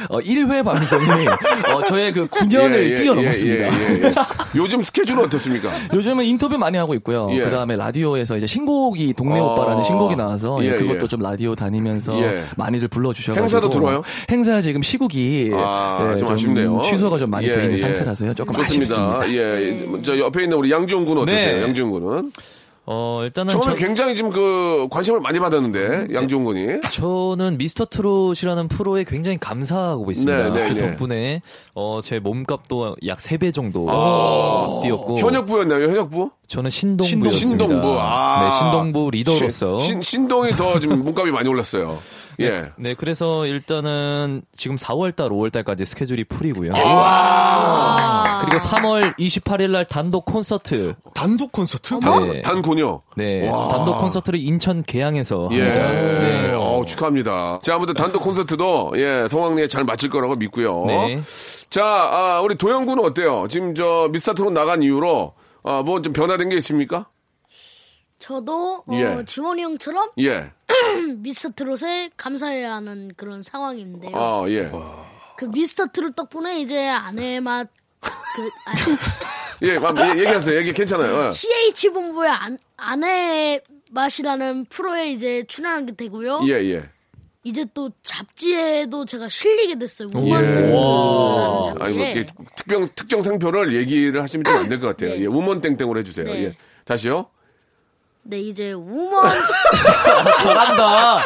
어, 0.09 0.19
1회 0.19 0.63
방송이 0.63 1.27
어, 1.73 1.83
저의 1.83 2.11
그 2.11 2.27
9년을 2.27 2.83
예, 2.83 2.91
예, 2.91 2.95
뛰어넘었습니다. 2.95 3.65
예, 3.65 3.69
예, 3.69 4.03
예. 4.03 4.13
요즘 4.55 4.81
스케줄은 4.83 5.23
어떻습니까? 5.23 5.69
요즘은 5.93 6.25
인터뷰 6.25 6.57
많이 6.57 6.77
하고 6.77 6.93
있고요. 6.95 7.29
예. 7.31 7.41
그 7.41 7.49
다음에 7.49 7.75
라디오에서 7.75 8.37
이제 8.37 8.45
신곡이 8.45 9.13
동네 9.13 9.39
아. 9.39 9.43
오빠라는 9.43 9.83
신곡이 9.83 10.15
나와서 10.17 10.57
예, 10.63 10.67
예, 10.67 10.75
그것도 10.75 11.03
예. 11.03 11.07
좀 11.07 11.21
라디오 11.21 11.55
다니면서 11.55 12.19
예. 12.19 12.43
많이들 12.57 12.87
불러주셔가지고 12.89 13.43
행사도 13.43 13.69
들어와요? 13.69 14.01
행사 14.29 14.61
지금 14.61 14.81
시국이 14.81 15.51
아, 15.53 16.11
예, 16.13 16.17
좀 16.17 16.27
아쉽네요. 16.27 16.81
취소가 16.83 17.17
좀 17.19 17.29
많이 17.29 17.47
예, 17.47 17.51
돼 17.51 17.63
있는 17.63 17.73
예. 17.77 17.81
상태라서요. 17.81 18.33
조금 18.33 18.53
좋습니다. 18.55 19.19
아쉽습니다. 19.19 19.31
예, 19.33 20.01
저 20.01 20.17
옆에 20.17 20.43
있는 20.43 20.57
우리 20.57 20.71
양지훈 20.71 21.05
군은 21.05 21.21
어떠세요? 21.23 21.57
네. 21.57 21.63
양지훈 21.63 21.89
군은 21.91 22.31
어, 22.89 23.19
일단은 23.21 23.49
처음에 23.49 23.65
저, 23.65 23.75
굉장히 23.75 24.15
지금 24.15 24.31
그 24.31 24.87
관심을 24.89 25.19
많이 25.19 25.39
받았는데 25.39 26.07
양지훈 26.13 26.45
군이 26.45 26.81
저는 26.89 27.57
미스터 27.57 27.85
트롯이라는 27.85 28.69
프로에 28.69 29.03
굉장히 29.03 29.37
감사하고 29.37 30.09
있습니다. 30.09 30.53
네, 30.53 30.61
네, 30.61 30.69
그 30.69 30.79
네. 30.79 30.89
덕분에 30.89 31.41
어, 31.75 31.99
제 32.01 32.19
몸값도 32.19 32.95
약 33.05 33.17
3배 33.17 33.53
정도 33.53 33.87
뛰었고 34.83 35.19
현역부였나요? 35.19 35.89
현역부? 35.89 36.31
저는 36.47 36.69
신동부였습니다. 36.69 37.31
신동부. 37.31 37.97
아. 37.99 38.45
네, 38.45 38.57
신동부 38.57 39.11
리더로서 39.11 39.79
신, 39.79 40.01
신동이 40.01 40.51
더 40.53 40.79
지금 40.79 41.03
몸값이 41.03 41.31
많이 41.31 41.49
올랐어요. 41.49 41.99
예. 42.39 42.71
네, 42.77 42.93
그래서 42.93 43.45
일단은 43.45 44.43
지금 44.55 44.77
4월달, 44.77 45.29
5월달까지 45.29 45.83
스케줄이 45.85 46.23
풀이고요. 46.23 46.71
아. 46.75 48.16
그리고 48.45 48.57
3월 48.63 49.15
28일 49.17 49.71
날 49.71 49.85
단독 49.85 50.25
콘서트. 50.25 50.95
단독 51.13 51.51
콘서트? 51.51 51.99
단, 51.99 52.31
네. 52.31 52.41
단곤요. 52.41 53.01
네, 53.15 53.49
와. 53.49 53.67
단독 53.67 53.97
콘서트를 53.99 54.39
인천 54.39 54.83
계양에서 54.83 55.49
예. 55.51 55.61
합니다. 55.61 55.91
네. 55.91 56.51
어, 56.53 56.83
축하합니다. 56.85 57.59
자, 57.63 57.75
아무튼 57.75 57.93
단독 57.93 58.21
콘서트도 58.23 58.93
예, 58.95 59.27
성황리에 59.29 59.67
잘 59.67 59.83
마칠 59.83 60.09
거라고 60.09 60.35
믿고요. 60.35 60.85
네. 60.85 61.21
자, 61.69 61.83
아, 61.85 62.41
우리 62.43 62.55
도영 62.55 62.85
군은 62.85 63.03
어때요? 63.03 63.47
지금 63.49 63.75
저 63.75 64.09
미스터 64.11 64.33
트롯 64.33 64.53
나간 64.53 64.83
이후로 64.83 65.33
아, 65.63 65.81
뭐 65.83 66.01
좀 66.01 66.13
변화된 66.13 66.49
게 66.49 66.55
있습니까? 66.57 67.07
저도 68.19 68.83
어, 68.87 68.93
예. 68.93 69.23
지원이 69.25 69.61
형처럼 69.61 70.09
예. 70.19 70.51
미스터 71.17 71.49
트롯에 71.55 72.09
감사해야 72.17 72.73
하는 72.73 73.11
그런 73.15 73.43
상황인데요. 73.43 74.11
아, 74.15 74.45
예. 74.49 74.71
그 75.37 75.45
미스터 75.45 75.85
트롯 75.93 76.15
덕분에 76.15 76.59
이제 76.61 76.87
아내 76.87 77.39
맛, 77.39 77.67
그, 78.01 78.49
아니, 78.65 78.79
예, 79.63 80.19
얘기하세요. 80.19 80.57
얘기 80.59 80.73
괜찮아요. 80.73 81.27
예. 81.29 81.31
CH 81.31 81.89
본부의 81.89 82.29
안, 82.29 82.57
아내 82.77 83.59
맛이라는 83.91 84.65
프로에 84.65 85.11
이제 85.11 85.43
출연하게 85.47 85.95
되고요. 85.95 86.41
예, 86.47 86.53
예. 86.73 86.83
이제 87.43 87.65
또 87.73 87.89
잡지에도 88.03 89.05
제가 89.05 89.29
실리게 89.29 89.79
됐어요. 89.79 90.09
예. 90.13 90.19
우먼센스라는 90.19 90.67
아니, 90.69 90.71
뭐, 90.73 91.73
잡지에. 91.79 92.11
이렇게 92.11 92.25
특정, 92.55 92.87
특정 92.95 93.23
상표를 93.23 93.73
얘기를 93.75 94.21
하시면 94.21 94.43
좀 94.43 94.55
안 94.55 94.67
될 94.69 94.79
것 94.79 94.87
같아요. 94.87 95.11
네. 95.15 95.21
예, 95.21 95.25
우먼 95.25 95.61
땡땡으로 95.61 95.99
해주세요. 96.01 96.25
네. 96.25 96.43
예. 96.45 96.57
다시요? 96.85 97.29
네, 98.23 98.39
이제 98.41 98.73
우먼, 98.73 99.23
잘한다. 100.39 101.23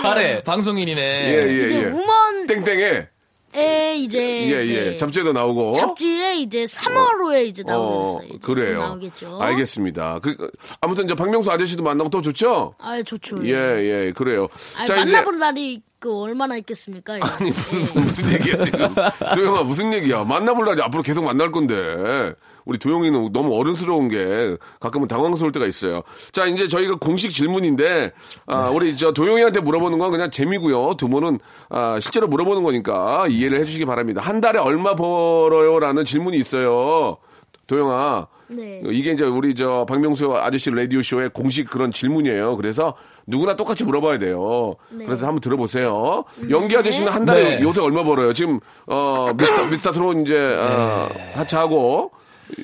잘해. 0.00 0.42
방송인이네. 0.44 1.00
예, 1.02 1.48
예, 1.48 1.64
이제 1.66 1.82
예. 1.82 1.84
우먼에 1.86 2.46
땡땡에, 2.46 3.08
이제 3.54 4.18
예, 4.50 4.66
예. 4.66 4.84
네, 4.90 4.96
잡지에도 4.96 5.32
나오고. 5.32 5.74
잡지에 5.74 6.36
이제 6.36 6.64
3월호에 6.64 7.46
이제 7.46 7.62
어, 7.66 7.70
나오겠어요. 7.70 8.28
이제 8.30 8.38
그래요. 8.42 8.78
나오겠죠. 8.80 9.40
알겠습니다. 9.40 10.18
그, 10.20 10.36
그, 10.36 10.50
아무튼 10.80 11.06
저 11.06 11.14
박명수 11.14 11.50
아저씨도 11.50 11.82
만나고 11.82 12.10
더 12.10 12.20
좋죠? 12.20 12.74
아, 12.78 13.02
좋죠. 13.02 13.46
예, 13.46 13.52
예, 13.52 14.12
그래요. 14.14 14.48
아니, 14.76 14.86
자, 14.86 14.94
이제. 15.02 15.12
만나볼 15.12 15.38
날이 15.38 15.82
그 16.00 16.12
얼마나 16.20 16.56
있겠습니까? 16.56 17.18
이제. 17.18 17.26
아니, 17.26 17.50
무슨, 17.50 17.80
예. 17.96 18.00
무슨 18.00 18.32
얘기야, 18.32 18.62
지금. 18.64 18.94
도영아, 19.34 19.62
무슨 19.62 19.92
얘기야. 19.94 20.24
만나볼 20.24 20.66
날이 20.66 20.82
앞으로 20.82 21.02
계속 21.02 21.24
만날 21.24 21.50
건데. 21.52 22.34
우리 22.64 22.78
도영이는 22.78 23.32
너무 23.32 23.54
어른스러운 23.58 24.08
게 24.08 24.56
가끔은 24.80 25.08
당황스러울 25.08 25.52
때가 25.52 25.66
있어요. 25.66 26.02
자, 26.32 26.46
이제 26.46 26.66
저희가 26.66 26.96
공식 26.96 27.30
질문인데, 27.32 28.12
아, 28.46 28.70
우리 28.70 28.96
저 28.96 29.12
도영이한테 29.12 29.60
물어보는 29.60 29.98
건 29.98 30.10
그냥 30.10 30.30
재미고요. 30.30 30.94
두 30.96 31.08
분은, 31.08 31.38
아, 31.68 31.98
실제로 32.00 32.26
물어보는 32.26 32.62
거니까 32.62 33.26
이해를 33.28 33.60
해주시기 33.60 33.84
바랍니다. 33.84 34.20
한 34.22 34.40
달에 34.40 34.58
얼마 34.58 34.94
벌어요? 34.96 35.78
라는 35.78 36.04
질문이 36.04 36.36
있어요. 36.38 37.18
도영아. 37.66 38.28
네. 38.46 38.82
이게 38.90 39.12
이제 39.12 39.24
우리 39.24 39.54
저 39.54 39.86
박명수 39.88 40.36
아저씨 40.36 40.70
라디오 40.70 41.02
쇼의 41.02 41.30
공식 41.30 41.68
그런 41.68 41.90
질문이에요. 41.90 42.56
그래서 42.56 42.94
누구나 43.26 43.56
똑같이 43.56 43.84
물어봐야 43.84 44.18
돼요. 44.18 44.76
그래서 44.90 45.26
한번 45.26 45.40
들어보세요. 45.40 46.24
연기 46.50 46.76
아저씨는 46.76 47.10
한 47.10 47.24
달에 47.24 47.56
네. 47.56 47.62
요새 47.62 47.80
얼마 47.80 48.04
벌어요? 48.04 48.34
지금, 48.34 48.60
어, 48.86 49.32
미스터, 49.36 49.66
미스터 49.66 49.92
트롯 49.92 50.18
이제, 50.20 50.56
어, 50.60 51.08
하차하고 51.34 52.10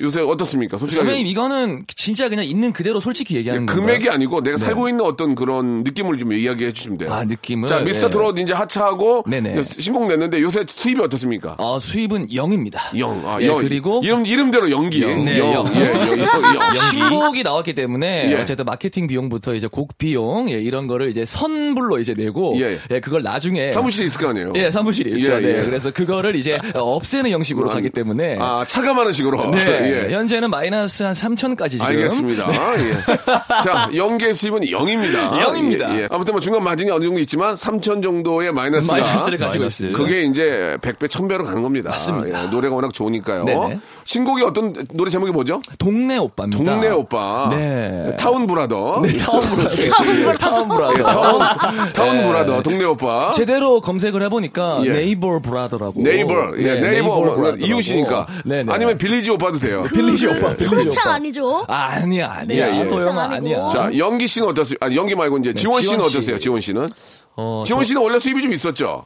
요새 0.01 0.21
어떻습니까? 0.21 0.77
솔직하게. 0.77 1.05
선배님 1.05 1.27
이거는 1.27 1.83
진짜 1.95 2.29
그냥 2.29 2.45
있는 2.45 2.71
그대로 2.73 2.99
솔직히 2.99 3.35
얘기하는 3.35 3.65
거예요. 3.65 3.81
금액이 3.81 4.09
아니고 4.09 4.41
내가 4.41 4.57
살고 4.57 4.89
있는 4.89 5.05
어떤 5.05 5.35
그런 5.35 5.83
느낌을 5.83 6.17
좀 6.17 6.33
이야기해 6.33 6.71
주시면 6.71 6.97
돼요. 6.97 7.13
아, 7.13 7.23
느낌을? 7.23 7.67
자, 7.67 7.79
미스터 7.79 8.07
예. 8.07 8.09
트롯 8.09 8.39
이제 8.39 8.53
하차하고 8.53 9.23
네네. 9.27 9.63
신곡 9.63 10.07
냈는데 10.07 10.41
요새 10.41 10.65
수입이 10.67 11.01
어떻습니까? 11.01 11.55
어, 11.57 11.79
수입은 11.79 12.27
0입니다. 12.27 12.97
영, 12.97 13.21
아, 13.25 13.37
예, 13.41 13.47
영. 13.47 13.57
그리고 13.57 14.01
이름, 14.03 14.25
이름대로 14.25 14.69
영기. 14.71 15.01
영, 15.03 15.25
네, 15.25 15.39
영. 15.39 15.53
영. 15.53 15.75
예, 15.75 15.79
영, 15.91 16.19
영, 16.19 16.55
영. 16.55 16.73
신곡이 16.91 17.43
나왔기 17.43 17.73
때문에 17.73 18.31
예. 18.31 18.35
어쨌든 18.35 18.65
마케팅 18.65 19.07
비용부터 19.07 19.53
이제 19.55 19.67
곡 19.67 19.97
비용 19.97 20.49
예, 20.49 20.61
이런 20.61 20.87
거를 20.87 21.09
이제 21.09 21.25
선불로 21.25 21.99
이제 21.99 22.13
내고 22.13 22.55
예. 22.59 22.79
예, 22.91 22.99
그걸 22.99 23.23
나중에 23.23 23.69
사무실에 23.71 24.05
있을 24.07 24.19
거 24.19 24.29
아니에요? 24.29 24.53
예, 24.55 24.71
사무실이 24.71 25.19
있죠. 25.19 25.33
예, 25.33 25.39
네. 25.39 25.59
예. 25.59 25.63
그래서 25.63 25.91
그거를 25.91 26.35
이제 26.35 26.59
없애는 26.73 27.31
형식으로 27.31 27.69
가기 27.69 27.89
때문에 27.89 28.37
아, 28.39 28.65
차감하는 28.67 29.13
식으로. 29.13 29.49
네. 29.51 29.70
예. 29.71 30.13
현재는 30.13 30.49
마이너스 30.49 31.03
한 31.03 31.13
3천까지 31.13 31.71
지금 31.71 31.85
알겠습니다. 31.85 32.49
예. 32.79 32.91
자, 33.63 33.89
영기 33.95 34.33
수입은 34.33 34.61
0입니다. 34.61 35.31
0입니다. 35.31 35.93
예, 35.95 36.01
예. 36.03 36.07
아무튼 36.09 36.33
뭐 36.33 36.41
중간 36.41 36.63
마진이 36.63 36.89
어느 36.91 37.03
정도 37.05 37.19
있지만 37.19 37.55
3천 37.55 38.01
정도의 38.03 38.51
마이너스가 38.53 38.93
마이너스를 38.97 39.37
가지고 39.37 39.61
마이너스. 39.63 39.83
있습니다. 39.85 39.97
그게 39.97 40.23
이제 40.23 40.77
100배, 40.81 41.07
1000배로 41.07 41.45
가는 41.45 41.61
겁니다. 41.61 41.89
맞습니다. 41.91 42.43
예, 42.43 42.47
노래가 42.47 42.75
워낙 42.75 42.93
좋으니까요. 42.93 43.45
네네. 43.45 43.79
신곡이 44.03 44.43
어떤 44.43 44.73
노래 44.93 45.09
제목이 45.09 45.31
뭐죠? 45.31 45.61
동네 45.77 46.17
오빠입니다. 46.17 46.63
동네 46.63 46.89
오빠. 46.89 47.49
네. 47.51 48.15
town 48.19 48.47
brother. 48.47 49.01
네, 49.03 49.15
타운 49.17 49.39
brother. 49.39 50.33
Town 50.37 50.67
brother. 50.69 50.93
예, 50.97 51.03
town, 51.03 51.93
town 51.93 52.17
네. 52.17 52.27
Brother. 52.27 52.61
동네 52.63 52.83
오빠. 52.85 53.31
제대로 53.31 53.79
검색을 53.81 54.21
해보니까 54.23 54.81
예. 54.85 54.91
neighbor 54.91 55.39
brother라고. 55.39 56.01
Neighbor. 56.01 56.33
예, 56.57 56.75
네, 56.75 56.81
neighbor. 56.81 57.07
뭐, 57.07 57.21
brother라고. 57.35 57.57
이웃이니까. 57.65 58.27
네네. 58.45 58.71
아니면 58.73 58.97
village 58.97 59.29
오빠도 59.31 59.59
돼요. 59.61 59.83
Village 59.93 60.27
오빠, 60.27 60.55
village 60.55 60.89
오빠. 60.99 61.13
아니죠? 61.13 61.65
아, 61.67 61.75
아니야, 61.93 62.31
아니야. 62.31 62.71
네, 62.73 62.87
도영아 62.87 63.23
아니고. 63.23 63.35
아니야. 63.35 63.67
자, 63.69 63.97
영기 63.97 64.27
씨는 64.27 64.47
어떠세요? 64.49 64.77
아니, 64.81 64.95
영기 64.95 65.15
말고 65.15 65.37
이제 65.37 65.53
지원 65.53 65.81
씨는 65.81 65.97
지원 65.97 66.09
씨. 66.09 66.17
어떠세요? 66.17 66.39
지원 66.39 66.59
씨는? 66.61 66.89
어, 67.37 67.63
지원 67.65 67.83
저- 67.83 67.87
씨는 67.87 68.01
원래 68.01 68.19
수입이 68.19 68.41
좀 68.41 68.51
있었죠? 68.51 69.05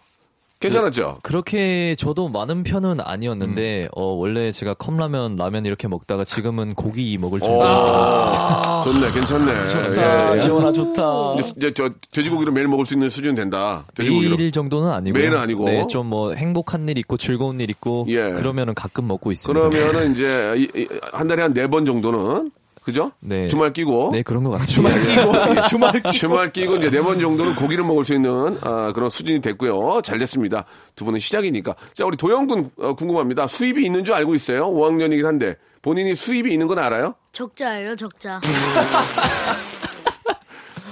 괜찮았죠? 0.66 1.18
그렇게 1.24 1.96
저도 1.98 2.30
많은 2.30 2.64
편은 2.64 2.98
아니었는데 3.02 3.90
어, 3.96 4.04
원래 4.06 4.52
제가 4.52 4.74
컵라면 4.74 5.36
라면 5.38 5.66
이렇게 5.66 5.88
먹다가 5.88 6.24
지금은 6.24 6.74
고기 6.76 7.18
먹을 7.18 7.40
정도로 7.40 7.64
되었습니다. 7.64 8.82
좋네, 8.84 9.12
괜찮네. 9.12 9.66
자, 9.96 10.32
예, 10.32 10.36
예. 10.36 10.40
지원아 10.40 10.72
좋다. 10.74 11.36
이제, 11.40 11.54
이제 11.58 11.74
저 11.74 11.90
돼지고기를 12.14 12.54
매일 12.54 12.68
먹을 12.68 12.86
수 12.86 12.94
있는 12.94 13.10
수준 13.10 13.36
된다. 13.36 13.86
돼지고기로. 13.96 14.38
매일 14.38 14.52
정도는 14.52 14.92
아니고 14.92 15.18
매일은 15.18 15.38
아니고. 15.38 15.66
네, 15.66 15.86
좀 15.88 16.06
뭐 16.06 16.34
행복한 16.34 16.88
일 16.88 17.00
있고 17.00 17.18
즐거운 17.18 17.60
일 17.60 17.70
있고 17.72 18.06
예. 18.10 18.30
그러면은 18.34 18.76
가끔 18.76 19.08
먹고 19.08 19.32
있습니다. 19.32 19.70
그러면은 19.70 20.12
이제 20.12 20.54
이- 20.58 20.82
이- 20.82 20.88
한 21.12 21.28
달에 21.28 21.42
한 21.42 21.54
네 21.54 21.68
번 21.68 21.84
정도는 21.86 22.52
그죠? 22.86 23.12
네. 23.20 23.48
주말 23.48 23.74
끼고 23.74 24.12
네 24.14 24.22
그런 24.22 24.44
것 24.44 24.52
같습니다. 24.52 24.94
주말 25.68 25.92
끼고. 25.94 26.12
주말 26.12 26.54
끼고 26.54 26.76
이제 26.78 26.90
네 26.92 27.02
번 27.02 27.20
정도는 27.20 27.56
고기를 27.56 27.84
먹을 27.84 28.06
수 28.06 28.14
있는 28.14 28.60
아, 28.62 28.92
그런 28.94 29.10
수준이 29.10 29.42
됐고요. 29.42 30.02
잘 30.04 30.20
됐습니다. 30.20 30.66
두 30.96 31.04
분은 31.04 31.20
시작이니까. 31.20 31.76
자, 31.94 32.06
우리 32.06 32.16
도영군 32.16 32.70
어, 32.78 32.94
궁금합니다. 32.96 33.48
수입이 33.48 33.84
있는 33.84 34.06
줄 34.06 34.14
알고 34.14 34.36
있어요? 34.36 34.68
5학년이긴 34.72 35.24
한데 35.26 35.56
본인이 35.82 36.14
수입이 36.16 36.54
있는 36.54 36.68
건 36.68 36.78
알아요? 36.80 37.16
적자예요, 37.32 37.96
적자. 37.96 38.40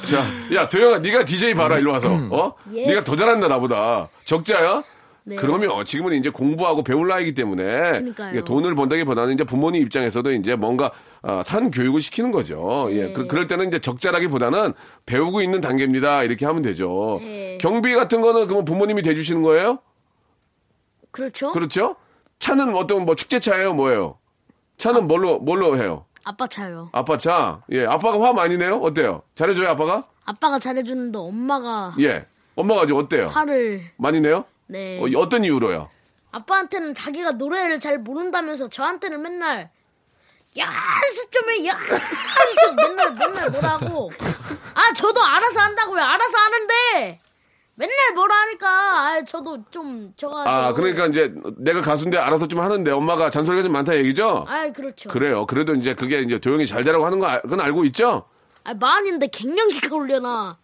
자, 0.10 0.26
야 0.54 0.68
도영아, 0.68 1.00
네가 1.00 1.26
DJ 1.26 1.54
봐라 1.54 1.78
일로 1.78 1.92
와서. 1.92 2.10
어? 2.32 2.54
예. 2.74 2.88
네가 2.88 3.04
더 3.04 3.16
잘한다 3.16 3.48
나보다. 3.48 4.10
적자야? 4.26 4.84
네. 5.25 5.36
그러면 5.38 5.86
지금은 5.86 6.13
이제 6.13 6.30
공부하고 6.30 6.84
배울 6.84 7.08
나이기 7.08 7.34
때문에 7.34 7.63
그러니까요. 7.63 8.44
돈을 8.44 8.75
번다기보다는 8.75 9.34
이제 9.34 9.44
부모님 9.44 9.82
입장에서도 9.84 10.32
이제 10.34 10.56
뭔가 10.56 10.92
아, 11.22 11.42
산 11.44 11.72
교육을 11.72 12.01
시키는 12.01 12.32
거죠. 12.32 12.88
예, 12.92 13.08
네. 13.08 13.13
그, 13.13 13.27
그럴 13.27 13.48
때는 13.48 13.70
이제 13.70 13.80
적자라기보다는 13.80 14.74
배우고 15.06 15.42
있는 15.42 15.62
단계입니다. 15.62 16.24
이렇게 16.24 16.46
하면 16.46 16.62
되죠. 16.62 17.20
네. 17.22 17.58
경비 17.62 17.94
같은 17.96 18.20
거는 18.20 18.48
그러면 18.48 18.65
부모님이 18.65 19.01
대주시는 19.01 19.42
거예요? 19.44 19.80
그렇죠? 21.12 21.51
그렇죠? 21.53 21.96
차는 22.39 22.75
어떤 22.75 23.06
뭐 23.06 23.15
축제차예요, 23.15 23.74
뭐예요? 23.74 24.18
차는 24.77 25.08
뭘로 25.08 25.39
뭘로 25.39 25.77
해요? 25.77 26.06
아빠 26.25 26.48
차요. 26.48 26.89
아빠 26.92 27.18
차. 27.18 27.62
예, 27.72 27.86
아빠가 27.86 28.20
화 28.20 28.34
많이 28.34 28.58
내요? 28.58 28.77
어때요? 28.77 29.22
잘해줘요, 29.36 29.70
아빠가? 29.70 30.03
아빠가 30.25 30.60
잘해주는데 30.60 31.18
엄마가 31.18 31.96
예. 32.01 32.25
엄마가 32.56 32.86
좀 32.86 32.98
어때요? 32.98 33.27
화를 33.30 33.82
많이 33.98 34.20
내요? 34.20 34.46
네. 34.67 35.00
어, 35.00 35.20
어떤 35.20 35.43
이유로요? 35.43 35.89
아빠한테는 36.32 36.96
자기가 36.96 37.32
노래를 37.34 37.79
잘 37.79 38.00
모른다면서 38.00 38.70
저한테는 38.70 39.22
맨날 39.22 39.70
연습 40.58 41.32
좀 41.32 41.50
해, 41.51 41.65
연습 41.65 42.75
맨날 42.75 43.13
맨날 43.13 43.50
뭐라고. 43.51 44.12
아 44.74 44.93
저도 44.93 45.24
알아서 45.24 45.60
한다고요. 45.60 46.01
알아서 46.01 46.38
하는데 46.38 47.20
맨날 47.75 48.13
뭐라 48.15 48.36
하니까 48.36 48.67
아 48.70 49.24
저도 49.24 49.63
좀 49.72 50.13
저가. 50.15 50.43
아, 50.67 50.74
그러니까 50.74 51.05
이제 51.08 51.34
내가 51.58 51.82
가수인데 51.82 52.17
알아서 52.17 52.48
좀 52.48 52.62
하는데 52.62 52.89
엄마가 52.91 53.29
잔소리가 53.29 53.63
좀 53.63 53.72
많다 53.72 53.96
얘기죠? 53.98 54.46
아 54.48 54.70
그렇죠. 54.72 55.10
그래요. 55.10 55.46
그래도 55.46 55.74
이제 55.75 55.93
그게 55.96 56.22
이제 56.22 56.39
도영이 56.39 56.65
잘 56.65 56.84
되라고 56.84 57.05
하는 57.05 57.20
거 57.20 57.27
알- 57.27 57.41
그건 57.41 57.60
알고 57.60 57.84
있죠? 57.86 58.25
아 58.63 58.74
만인데 58.74 59.27
갱년기가 59.27 59.96
올려나. 59.96 60.58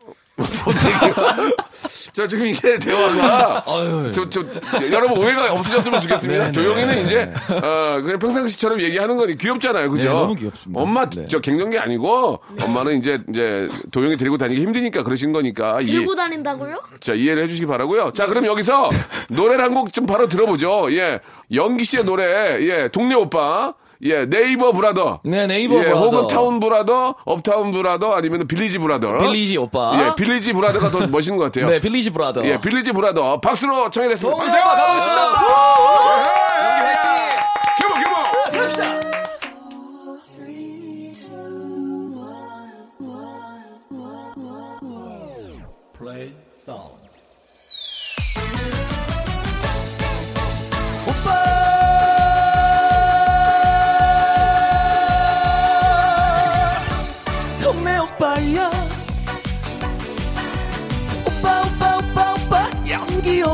자, 2.14 2.26
지금 2.28 2.46
이게 2.48 2.80
대화가 2.80 3.64
저, 4.12 4.30
저, 4.30 4.44
여러분 4.92 5.18
오해가 5.18 5.54
없으셨으면 5.54 6.00
좋겠습니다. 6.02 6.46
네, 6.48 6.52
조용히는 6.52 6.96
네, 6.96 7.02
이제 7.04 7.34
어, 7.50 8.02
그냥 8.02 8.20
평상시처럼 8.20 8.82
얘기하는 8.82 9.16
거니 9.16 9.38
귀엽잖아요, 9.38 9.90
그죠? 9.92 10.10
네, 10.10 10.16
너무 10.16 10.36
귀엽습니다. 10.36 10.82
엄마 10.82 11.10
네. 11.10 11.28
저 11.30 11.40
갱년기 11.40 11.78
아니고 11.78 12.40
엄마는 12.62 12.98
이제 13.00 13.22
이제 13.30 13.70
도영이 13.92 14.18
데리고 14.18 14.38
다니기 14.38 14.60
힘드니까 14.62 15.04
그러신 15.04 15.32
거니까 15.32 15.80
들고 15.82 16.16
다닌다고요? 16.16 16.82
자 17.00 17.14
이해를 17.14 17.44
해주시기 17.44 17.68
바라고요. 17.68 18.12
자 18.14 18.26
그럼 18.28 18.46
여기서 18.46 18.90
노래를 19.30 19.64
한 19.64 19.74
곡 19.74 19.94
좀 19.94 20.06
바로 20.06 20.28
들어보죠. 20.28 20.88
예, 20.96 21.20
영기 21.54 21.84
씨의 21.84 22.04
노래, 22.06 22.60
예, 22.62 22.88
동네 22.92 23.16
오빠. 23.16 23.74
예, 24.04 24.26
neighbor 24.26 24.72
brother. 24.72 25.20
네, 25.24 25.46
neighbor 25.48 25.80
예, 25.80 25.84
brother. 25.90 26.00
혹은 26.00 26.28
town 26.28 26.60
brother, 26.60 27.16
uptown 27.26 27.72
brother, 27.72 28.14
아니면 28.14 28.48
village 28.48 28.80
brother. 28.80 29.18
Village 29.18 29.58
오빠. 29.58 29.92
예, 29.96 30.16
village 30.16 30.54
brother가 30.54 30.90
더 30.90 31.06
멋있는 31.08 31.38
것 31.38 31.46
같아요. 31.46 31.68
네, 31.68 31.82
village 31.82 32.12
brother. 32.12 32.46
예, 32.46 32.60
village 32.62 32.94
brother. 32.94 33.42
박수로 33.42 33.90
박수! 33.90 34.28
오빠 34.28 34.76
가보겠습니다. 34.76 36.99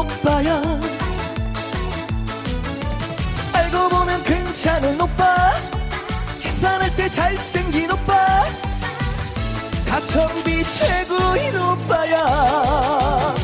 오빠야 0.06 0.62
알고 3.54 3.90
보면 3.90 4.24
괜찮은 4.24 5.00
오빠. 5.02 5.52
계산할 6.42 6.96
때 6.96 7.10
잘생긴 7.10 7.92
오빠. 7.92 8.46
가성비 9.88 10.64
최고인 10.64 11.56
오빠야. 11.56 13.36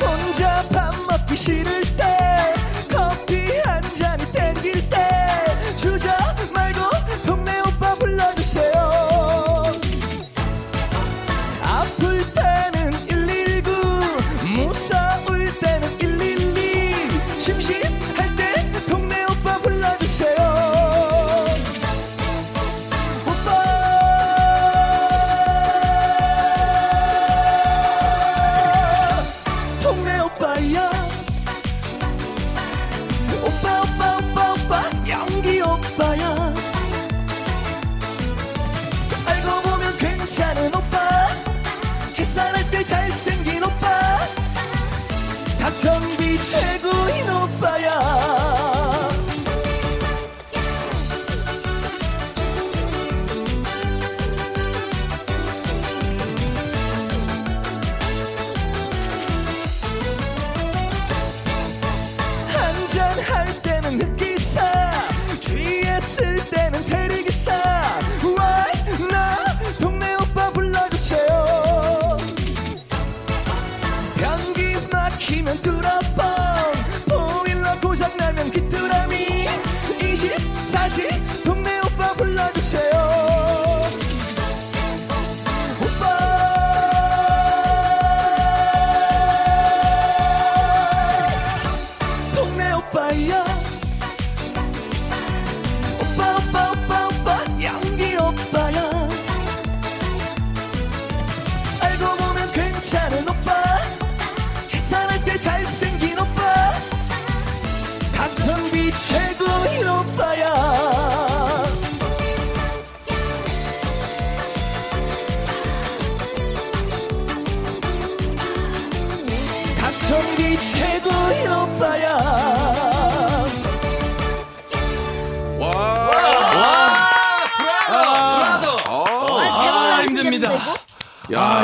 혼자 0.00 0.62
밥 0.70 0.94
먹기 1.08 1.36
싫을 1.36 1.73
변기 74.36 74.63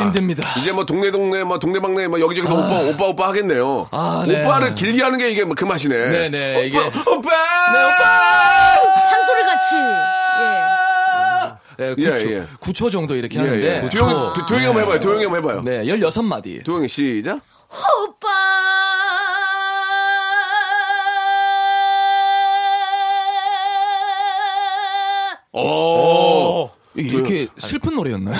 야, 0.01 0.03
아, 0.03 0.07
힘듭니다. 0.07 0.49
이제 0.59 0.71
뭐 0.71 0.85
동네 0.85 1.11
동네 1.11 1.43
뭐 1.43 1.59
동네 1.59 1.79
방네 1.79 2.07
뭐 2.07 2.19
여기저기서 2.19 2.53
오빠 2.55 2.79
오빠 2.81 3.05
오빠 3.05 3.27
하겠네요. 3.29 3.87
아, 3.91 4.25
네. 4.27 4.43
오빠를 4.43 4.75
길게 4.75 5.01
하는 5.03 5.17
게 5.17 5.29
이게 5.31 5.43
뭐그 5.43 5.63
맛이네. 5.65 5.95
네네, 6.29 6.51
오빠 6.55 6.61
이게- 6.61 6.77
오빠. 6.79 7.29
한 7.35 9.25
소리 9.25 9.43
같이. 9.43 9.75
예. 10.39 11.85
네, 11.85 11.95
예, 11.97 12.09
9초, 12.11 12.31
예. 12.31 12.43
9초 12.59 12.91
정도 12.91 13.15
이렇게 13.15 13.37
예, 13.39 13.41
하는데. 13.43 13.65
예. 13.85 13.89
도영이 13.89 14.13
도- 14.13 14.45
도영이 14.47 14.65
한번 14.65 14.83
해봐요. 14.83 14.99
도영이 14.99 15.23
한번 15.25 15.41
해봐요. 15.41 15.61
네, 15.63 15.83
16마디. 15.85 16.63
도영이 16.63 16.87
시작. 16.89 17.39
오빠. 17.69 18.27
오. 25.53 25.61
이게 26.95 27.09
이렇게 27.15 27.47
슬픈 27.57 27.95
노래였나요? 27.95 28.35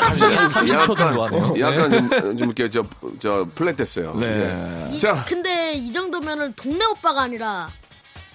갑자기 0.00 0.34
한 0.34 0.46
30초 0.48 0.96
정도 0.96 1.24
하네요. 1.26 1.54
약간 1.60 1.90
좀, 1.90 2.10
좀 2.36 2.48
이렇게 2.48 2.68
저, 2.70 2.82
저 3.20 3.46
플랫 3.54 3.76
됐어요. 3.76 4.14
네. 4.14 4.88
이- 4.92 4.98
자. 4.98 5.24
근데 5.26 5.74
이 5.74 5.92
정도면은 5.92 6.52
동네 6.54 6.84
오빠가 6.86 7.22
아니라 7.22 7.68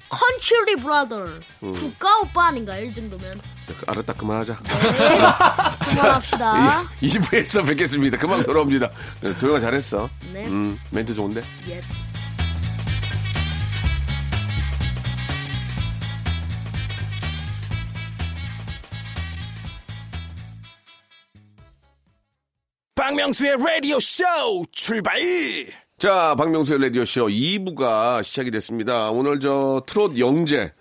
컨츄리 0.10 0.76
브라더 0.78 1.26
음. 1.64 1.74
국가 1.74 2.20
오빠 2.20 2.48
아닌가요? 2.48 2.86
이 2.86 2.94
정도면. 2.94 3.42
알았다 3.88 4.14
그만하자. 4.14 4.60
네. 4.64 4.74
그만합시다. 5.96 6.84
2부에서 7.02 7.66
뵙겠습니다. 7.68 8.18
금방 8.18 8.44
돌아옵니다. 8.44 8.90
네, 9.22 9.38
도영아 9.40 9.60
잘했어. 9.60 10.10
네. 10.32 10.46
음, 10.48 10.78
멘트 10.92 11.14
좋은데. 11.16 11.42
예. 11.70 11.82
박명수의 23.04 23.58
라디오 23.58 24.00
쇼 24.00 24.24
출발! 24.72 25.20
자, 26.00 26.36
박명수의 26.38 26.84
라디오 26.84 27.04
쇼 27.04 27.28
2부가 27.28 28.24
시작이 28.24 28.50
됐습니다. 28.50 29.12
오늘 29.12 29.42
저 29.42 29.84
트롯 29.86 30.18
영재, 30.18 30.72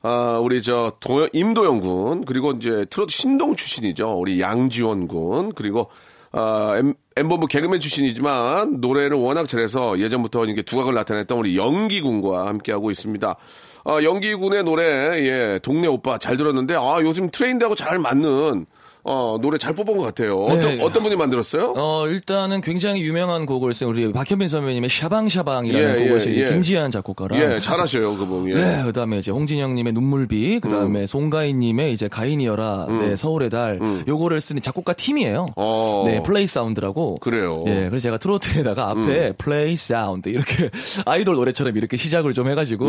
아, 0.00 0.38
우리 0.42 0.62
저 0.62 0.94
도, 0.98 1.28
임도영 1.30 1.80
군, 1.80 2.24
그리고 2.24 2.52
이제 2.52 2.86
트롯 2.88 3.10
신동 3.10 3.54
출신이죠. 3.54 4.18
우리 4.18 4.40
양지원 4.40 5.08
군, 5.08 5.52
그리고 5.52 5.90
아, 6.32 6.72
엠, 6.78 6.94
엠본부 7.16 7.46
개그맨 7.48 7.80
출신이지만 7.80 8.80
노래를 8.80 9.18
워낙 9.18 9.46
잘해서 9.46 9.98
예전부터 9.98 10.46
이게 10.46 10.62
두각을 10.62 10.94
나타냈던 10.94 11.36
우리 11.36 11.58
영기 11.58 12.00
군과 12.00 12.46
함께하고 12.46 12.90
있습니다. 12.90 13.36
아, 13.84 14.02
영기 14.04 14.34
군의 14.34 14.64
노래, 14.64 14.84
예, 15.18 15.60
동네 15.62 15.86
오빠 15.86 16.16
잘 16.16 16.38
들었는데, 16.38 16.76
아, 16.76 17.00
요즘 17.02 17.28
트렌드하고 17.28 17.74
잘 17.74 17.98
맞는, 17.98 18.64
어, 19.04 19.38
노래 19.40 19.58
잘 19.58 19.74
뽑은 19.74 19.96
것 19.96 20.02
같아요. 20.02 20.36
어떤, 20.36 20.76
네. 20.76 20.82
어떤 20.82 21.02
분이 21.02 21.16
만들었어요? 21.16 21.74
어, 21.76 22.06
일단은 22.08 22.60
굉장히 22.60 23.02
유명한 23.02 23.46
곡을 23.46 23.72
쓴 23.74 23.86
우리 23.86 24.12
박현빈 24.12 24.48
선배님의 24.48 24.90
샤방샤방이라는 24.90 26.00
예, 26.00 26.04
곡을 26.04 26.20
쓴 26.20 26.34
예, 26.34 26.40
예. 26.40 26.44
김지한 26.46 26.90
작곡가랑 26.90 27.40
예, 27.40 27.60
잘하셔요, 27.60 28.16
그분. 28.16 28.48
예. 28.50 28.54
네, 28.54 28.82
그 28.84 28.92
다음에 28.92 29.18
이제 29.18 29.30
홍진영님의 29.30 29.92
눈물비, 29.92 30.60
그 30.60 30.68
다음에 30.68 31.06
송가인님의 31.06 31.92
이제 31.92 32.08
가인이여라, 32.08 32.86
네, 32.88 33.16
서울의 33.16 33.50
달, 33.50 33.80
요거를 34.06 34.40
쓰는 34.40 34.62
작곡가 34.62 34.92
팀이에요. 34.92 35.46
어. 35.56 36.04
네, 36.06 36.22
Play 36.22 36.46
Sound라고. 36.46 37.16
그래요. 37.16 37.62
네, 37.64 37.88
그래서 37.88 38.04
제가 38.04 38.18
트로트에다가 38.18 38.90
앞에 38.90 39.32
play 39.32 39.76
sound 39.76 40.28
이렇게 40.28 40.70
아이돌 41.06 41.36
노래처럼 41.36 41.76
이렇게 41.76 41.96
시작을 41.96 42.34
좀 42.34 42.48
해가지고 42.48 42.86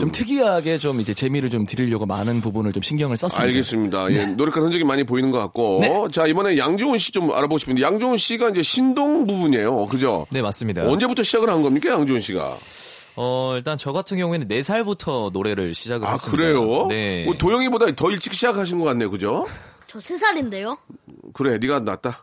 좀 0.00 0.10
특이하게 0.10 0.78
좀 0.78 1.00
이제 1.00 1.14
재미를 1.14 1.50
좀 1.50 1.66
드리려고 1.66 2.06
많은 2.06 2.40
부분을 2.40 2.72
좀 2.72 2.82
신경을 2.82 3.16
썼습니다. 3.16 3.42
알겠습니다. 3.44 4.12
예, 4.12 4.26
노력한 4.26 4.62
흔적이 4.62 4.84
많이 4.84 5.04
보이는 5.04 5.30
것 5.30 5.38
같고. 5.38 5.49
네. 5.80 5.92
자, 6.12 6.26
이번에 6.26 6.56
양조은 6.56 6.98
씨좀 6.98 7.32
알아보고 7.32 7.58
싶은데, 7.58 7.82
양조은 7.82 8.16
씨가 8.16 8.50
이제 8.50 8.62
신동 8.62 9.26
부분이에요. 9.26 9.86
그죠? 9.86 10.26
네, 10.30 10.42
맞습니다. 10.42 10.82
언제부터 10.84 11.22
시작을 11.22 11.50
한 11.50 11.62
겁니까, 11.62 11.90
양조은 11.90 12.20
씨가? 12.20 12.58
어, 13.16 13.52
일단 13.56 13.76
저 13.76 13.92
같은 13.92 14.16
경우에는 14.16 14.48
4 14.48 14.62
살부터 14.62 15.30
노래를 15.32 15.74
시작을 15.74 16.06
아, 16.06 16.12
했습니다. 16.12 16.42
그래요? 16.42 16.86
네. 16.88 17.24
뭐 17.26 17.34
도영이보다 17.34 17.94
더 17.94 18.10
일찍 18.10 18.32
시작하신 18.34 18.78
것 18.78 18.84
같네요. 18.84 19.10
그죠? 19.10 19.46
저세 19.86 20.16
살인데요. 20.16 20.78
그래, 21.32 21.58
네가 21.58 21.80
낫다. 21.80 22.22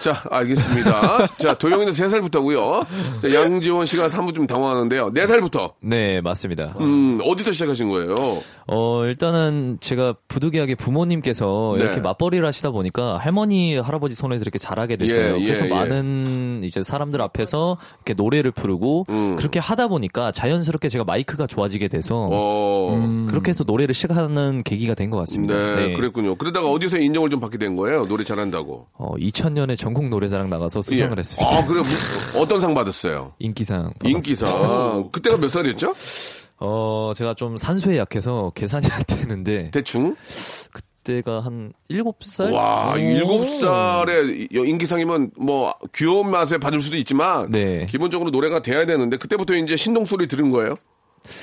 자, 0.00 0.22
알겠습니다. 0.30 1.26
자, 1.38 1.54
도영이는 1.56 1.92
3살부터고요. 1.92 2.86
자, 3.22 3.32
양지원 3.32 3.86
씨가 3.86 4.08
3부 4.08 4.34
좀 4.34 4.46
당황하는데요. 4.46 5.12
4살부터. 5.14 5.72
네, 5.80 6.20
맞습니다. 6.20 6.74
음, 6.80 7.20
어디서 7.24 7.52
시작하신 7.52 7.88
거예요? 7.88 8.14
어, 8.66 9.04
일단은 9.04 9.78
제가 9.80 10.14
부득이하게 10.28 10.74
부모님께서 10.74 11.74
네. 11.78 11.84
이렇게 11.84 12.00
맞벌이를 12.00 12.46
하시다 12.46 12.70
보니까 12.70 13.16
할머니, 13.18 13.76
할아버지 13.78 14.14
손에서 14.14 14.42
이렇게 14.42 14.58
자라게 14.58 14.96
됐어요. 14.96 15.36
예, 15.36 15.40
예, 15.40 15.44
그래서 15.44 15.64
예. 15.66 15.70
많은 15.70 16.60
이제 16.64 16.82
사람들 16.82 17.20
앞에서 17.22 17.78
이렇게 18.04 18.14
노래를 18.20 18.50
부르고 18.50 19.06
음. 19.08 19.36
그렇게 19.36 19.58
하다 19.58 19.88
보니까 19.88 20.32
자연스럽게 20.32 20.88
제가 20.88 21.04
마이크가 21.04 21.46
좋아지게 21.46 21.88
돼서 21.88 22.28
어, 22.30 23.26
그렇게 23.28 23.50
해서 23.50 23.64
노래를 23.64 23.94
시작하는 23.94 24.60
계기가 24.64 24.94
된 24.94 25.04
것 25.04 25.18
같습니다. 25.18 25.54
네, 25.76 25.92
그랬군요. 25.92 26.34
그러다가 26.34 26.68
어디서 26.68 26.98
인정을 26.98 27.28
좀 27.28 27.38
받게 27.38 27.58
된 27.58 27.76
거예요? 27.76 28.04
노래 28.06 28.24
잘한다고. 28.24 28.86
어, 28.94 29.14
2000년에 29.18 29.76
전국 29.84 30.08
노래자랑 30.08 30.48
나가서 30.48 30.80
수상을 30.80 31.14
예. 31.14 31.20
했습니다. 31.20 31.56
아, 31.58 31.62
그래. 31.66 31.82
무- 31.82 32.40
어떤 32.40 32.58
상 32.58 32.72
받았어요? 32.72 33.34
인기상. 33.38 33.92
받았습니다. 34.02 34.08
인기상. 34.08 35.10
그때가 35.12 35.36
몇 35.36 35.48
살이었죠? 35.48 35.94
어, 36.58 37.12
제가 37.14 37.34
좀 37.34 37.58
산수에 37.58 37.98
약해서 37.98 38.50
계산이 38.54 38.86
안 38.90 39.02
되는데 39.06 39.70
대충? 39.72 40.16
그때가 40.72 41.40
한 41.40 41.74
7살? 41.90 42.50
와, 42.50 42.94
오. 42.94 42.96
일곱 42.96 43.44
살에 43.44 44.46
인기상이면 44.52 45.32
뭐 45.36 45.74
귀여운 45.94 46.30
맛에 46.30 46.56
받을 46.56 46.80
수도 46.80 46.96
있지만 46.96 47.50
네. 47.50 47.84
기본적으로 47.84 48.30
노래가 48.30 48.62
돼야 48.62 48.86
되는데 48.86 49.18
그때부터 49.18 49.54
이제 49.54 49.76
신동 49.76 50.06
소리 50.06 50.26
들은 50.26 50.48
거예요? 50.48 50.76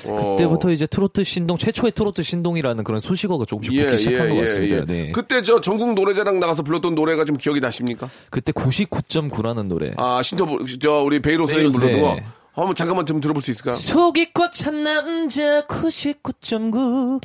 어. 0.06 0.36
그때부터 0.36 0.70
이제 0.70 0.86
트로트 0.86 1.24
신동 1.24 1.56
최초의 1.56 1.92
트로트 1.92 2.22
신동이라는 2.22 2.84
그런 2.84 3.00
수식어가 3.00 3.44
조금씩 3.44 3.72
붙기 3.72 3.98
시작한 3.98 4.30
것 4.30 4.36
같습니다. 4.42 4.84
네. 4.86 5.10
그, 5.12 5.22
그때 5.22 5.42
저 5.42 5.60
전국 5.60 5.94
노래자랑 5.94 6.40
나가서 6.40 6.62
불렀던 6.62 6.94
노래가 6.94 7.24
좀 7.24 7.36
기억이 7.36 7.60
나십니까? 7.60 8.08
때 8.44 8.52
99.9라는 8.52 9.66
노래. 9.66 9.92
아, 9.96 10.20
신터 10.22 10.46
저 10.80 11.02
우리 11.02 11.20
베이로 11.22 11.46
선생님 11.46 12.00
거. 12.00 12.14
네. 12.14 12.24
한번 12.54 12.74
잠깐만 12.74 13.06
좀 13.06 13.18
들어볼 13.20 13.42
수 13.42 13.50
있을까? 13.50 13.72
속이 13.72 14.32
꽉 14.34 14.52
찬 14.52 14.84
남자 14.84 15.62
99.9 15.66 17.22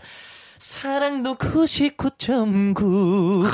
사랑도 0.58 1.36
99.9 1.36 3.46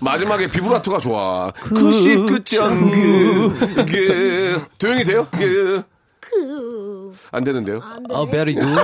마지막에 0.00 0.46
비브라토가 0.48 0.98
좋아. 0.98 1.52
그 1.60 1.74
99.9. 1.74 3.86
그 3.90 4.64
도영이 4.78 5.04
돼요? 5.04 5.28
그. 5.32 5.82
그. 6.30 7.12
안 7.32 7.44
되는데요? 7.44 7.80
안 7.82 8.02
되네. 8.04 8.14
어, 8.14 8.26
very 8.30 8.54
good. 8.54 8.80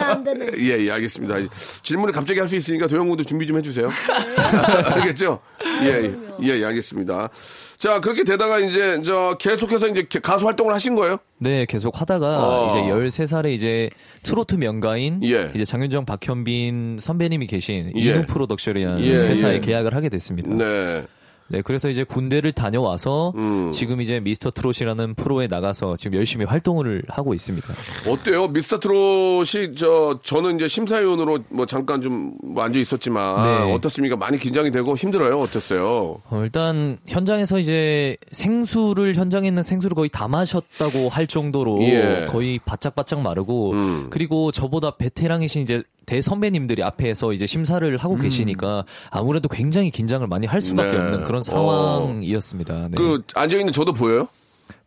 안 0.00 0.22
되네, 0.24 0.44
안. 0.46 0.52
예, 0.60 0.78
예, 0.84 0.90
알겠습니다. 0.90 1.36
질문을 1.82 2.12
갑자기 2.12 2.38
할 2.40 2.48
수 2.48 2.56
있으니까 2.56 2.86
도영군도 2.86 3.24
준비 3.24 3.46
좀 3.46 3.56
해주세요. 3.58 3.88
알겠죠? 4.94 5.40
예, 5.82 5.86
예, 5.86 6.14
예, 6.42 6.60
예, 6.60 6.64
알겠습니다. 6.66 7.30
자, 7.78 8.00
그렇게 8.00 8.22
되다가 8.24 8.58
이제, 8.60 9.00
저, 9.02 9.36
계속해서 9.40 9.88
이제 9.88 10.06
가수 10.22 10.46
활동을 10.46 10.72
하신 10.74 10.94
거예요? 10.94 11.16
네, 11.38 11.66
계속 11.66 12.00
하다가 12.00 12.38
어. 12.38 12.68
이제 12.70 12.78
13살에 12.80 13.50
이제 13.50 13.90
트로트 14.22 14.54
명가인 14.56 15.20
예. 15.24 15.50
이제 15.54 15.64
장윤정, 15.64 16.04
박현빈 16.04 16.98
선배님이 17.00 17.46
계신 17.48 17.92
예. 17.96 18.00
인우 18.00 18.26
프로덕션이라는 18.26 19.02
예, 19.04 19.14
회사에 19.28 19.54
예. 19.54 19.60
계약을 19.60 19.94
하게 19.96 20.08
됐습니다. 20.10 20.50
네. 20.54 21.04
네. 21.52 21.60
그래서 21.60 21.90
이제 21.90 22.02
군대를 22.02 22.52
다녀와서 22.52 23.34
음. 23.36 23.70
지금 23.70 24.00
이제 24.00 24.20
미스터 24.20 24.50
트롯이라는 24.50 25.14
프로에 25.14 25.48
나가서 25.48 25.96
지금 25.96 26.16
열심히 26.16 26.46
활동을 26.46 27.02
하고 27.08 27.34
있습니다. 27.34 27.68
어때요? 28.08 28.48
미스터 28.48 28.80
트롯이, 28.80 29.74
저, 29.76 30.18
저는 30.22 30.56
이제 30.56 30.66
심사위원으로 30.66 31.40
뭐 31.50 31.66
잠깐 31.66 32.00
좀뭐 32.00 32.62
앉아 32.62 32.78
있었지만, 32.78 33.66
네. 33.66 33.72
어떻습니까? 33.74 34.16
많이 34.16 34.38
긴장이 34.38 34.70
되고 34.70 34.96
힘들어요? 34.96 35.38
어땠어요? 35.40 36.22
어, 36.30 36.42
일단 36.42 36.96
현장에서 37.06 37.58
이제 37.58 38.16
생수를 38.30 39.14
현장에 39.14 39.46
있는 39.46 39.62
생수를 39.62 39.94
거의 39.94 40.08
다 40.08 40.28
마셨다고 40.28 41.10
할 41.10 41.26
정도로 41.26 41.82
예. 41.82 42.26
거의 42.30 42.58
바짝바짝 42.64 43.20
마르고 43.20 43.72
음. 43.72 44.06
그리고 44.08 44.52
저보다 44.52 44.96
베테랑이신 44.96 45.62
이제 45.62 45.82
대선배님들이 46.06 46.82
앞에서 46.82 47.32
이제 47.32 47.46
심사를 47.46 47.96
하고 47.96 48.16
계시니까 48.16 48.84
아무래도 49.10 49.48
굉장히 49.48 49.90
긴장을 49.90 50.26
많이 50.26 50.46
할 50.46 50.60
수밖에 50.60 50.90
음. 50.90 50.92
네. 50.92 50.98
없는 50.98 51.24
그런 51.24 51.42
상황이었습니다. 51.42 52.74
네. 52.74 52.90
그, 52.96 53.22
앉아 53.34 53.56
있는 53.56 53.72
저도 53.72 53.92
보여요? 53.92 54.28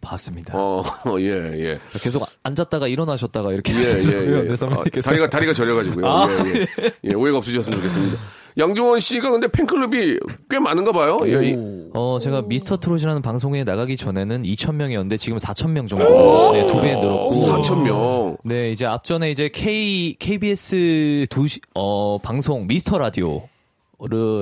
봤습니다. 0.01 0.53
어, 0.55 0.83
예, 1.19 1.25
예. 1.25 1.79
계속 1.99 2.27
앉았다가 2.43 2.87
일어나셨다가 2.87 3.51
이렇게 3.51 3.73
예, 3.73 3.77
하시더라고요. 3.77 4.35
예, 4.35 4.39
예. 4.39 4.49
네, 4.49 4.55
선배님께서. 4.55 5.09
아, 5.09 5.11
다리가, 5.11 5.29
다리가 5.29 5.53
저려 5.53 5.75
가지고요. 5.75 6.05
아, 6.05 6.27
예, 6.29 6.61
예. 6.61 6.91
예, 7.05 7.13
오해가 7.13 7.37
없으셨으면 7.37 7.79
좋겠습니다. 7.79 8.19
양종원 8.57 8.99
씨가 9.01 9.31
근데 9.31 9.47
팬클럽이 9.49 10.17
꽤 10.49 10.59
많은가 10.59 10.91
봐요. 10.93 11.19
예, 11.25 11.49
이- 11.49 11.55
어, 11.93 12.17
제가 12.21 12.43
미스터 12.43 12.77
트롯이라는 12.77 13.21
방송에 13.21 13.63
나가기 13.65 13.97
전에는 13.97 14.43
2,000명이었는데 14.43 15.17
지금 15.19 15.37
4,000명 15.37 15.87
정도. 15.89 16.51
네, 16.53 16.65
두 16.67 16.79
배 16.79 16.95
늘었고. 16.95 17.33
4천 17.47 17.81
명. 17.83 18.37
네, 18.45 18.71
이제 18.71 18.85
앞전에 18.85 19.29
이제 19.31 19.49
K, 19.53 20.15
KBS 20.17 21.25
두 21.29 21.47
시, 21.47 21.59
어, 21.73 22.17
방송 22.19 22.65
미스터 22.67 22.97
라디오 22.97 23.43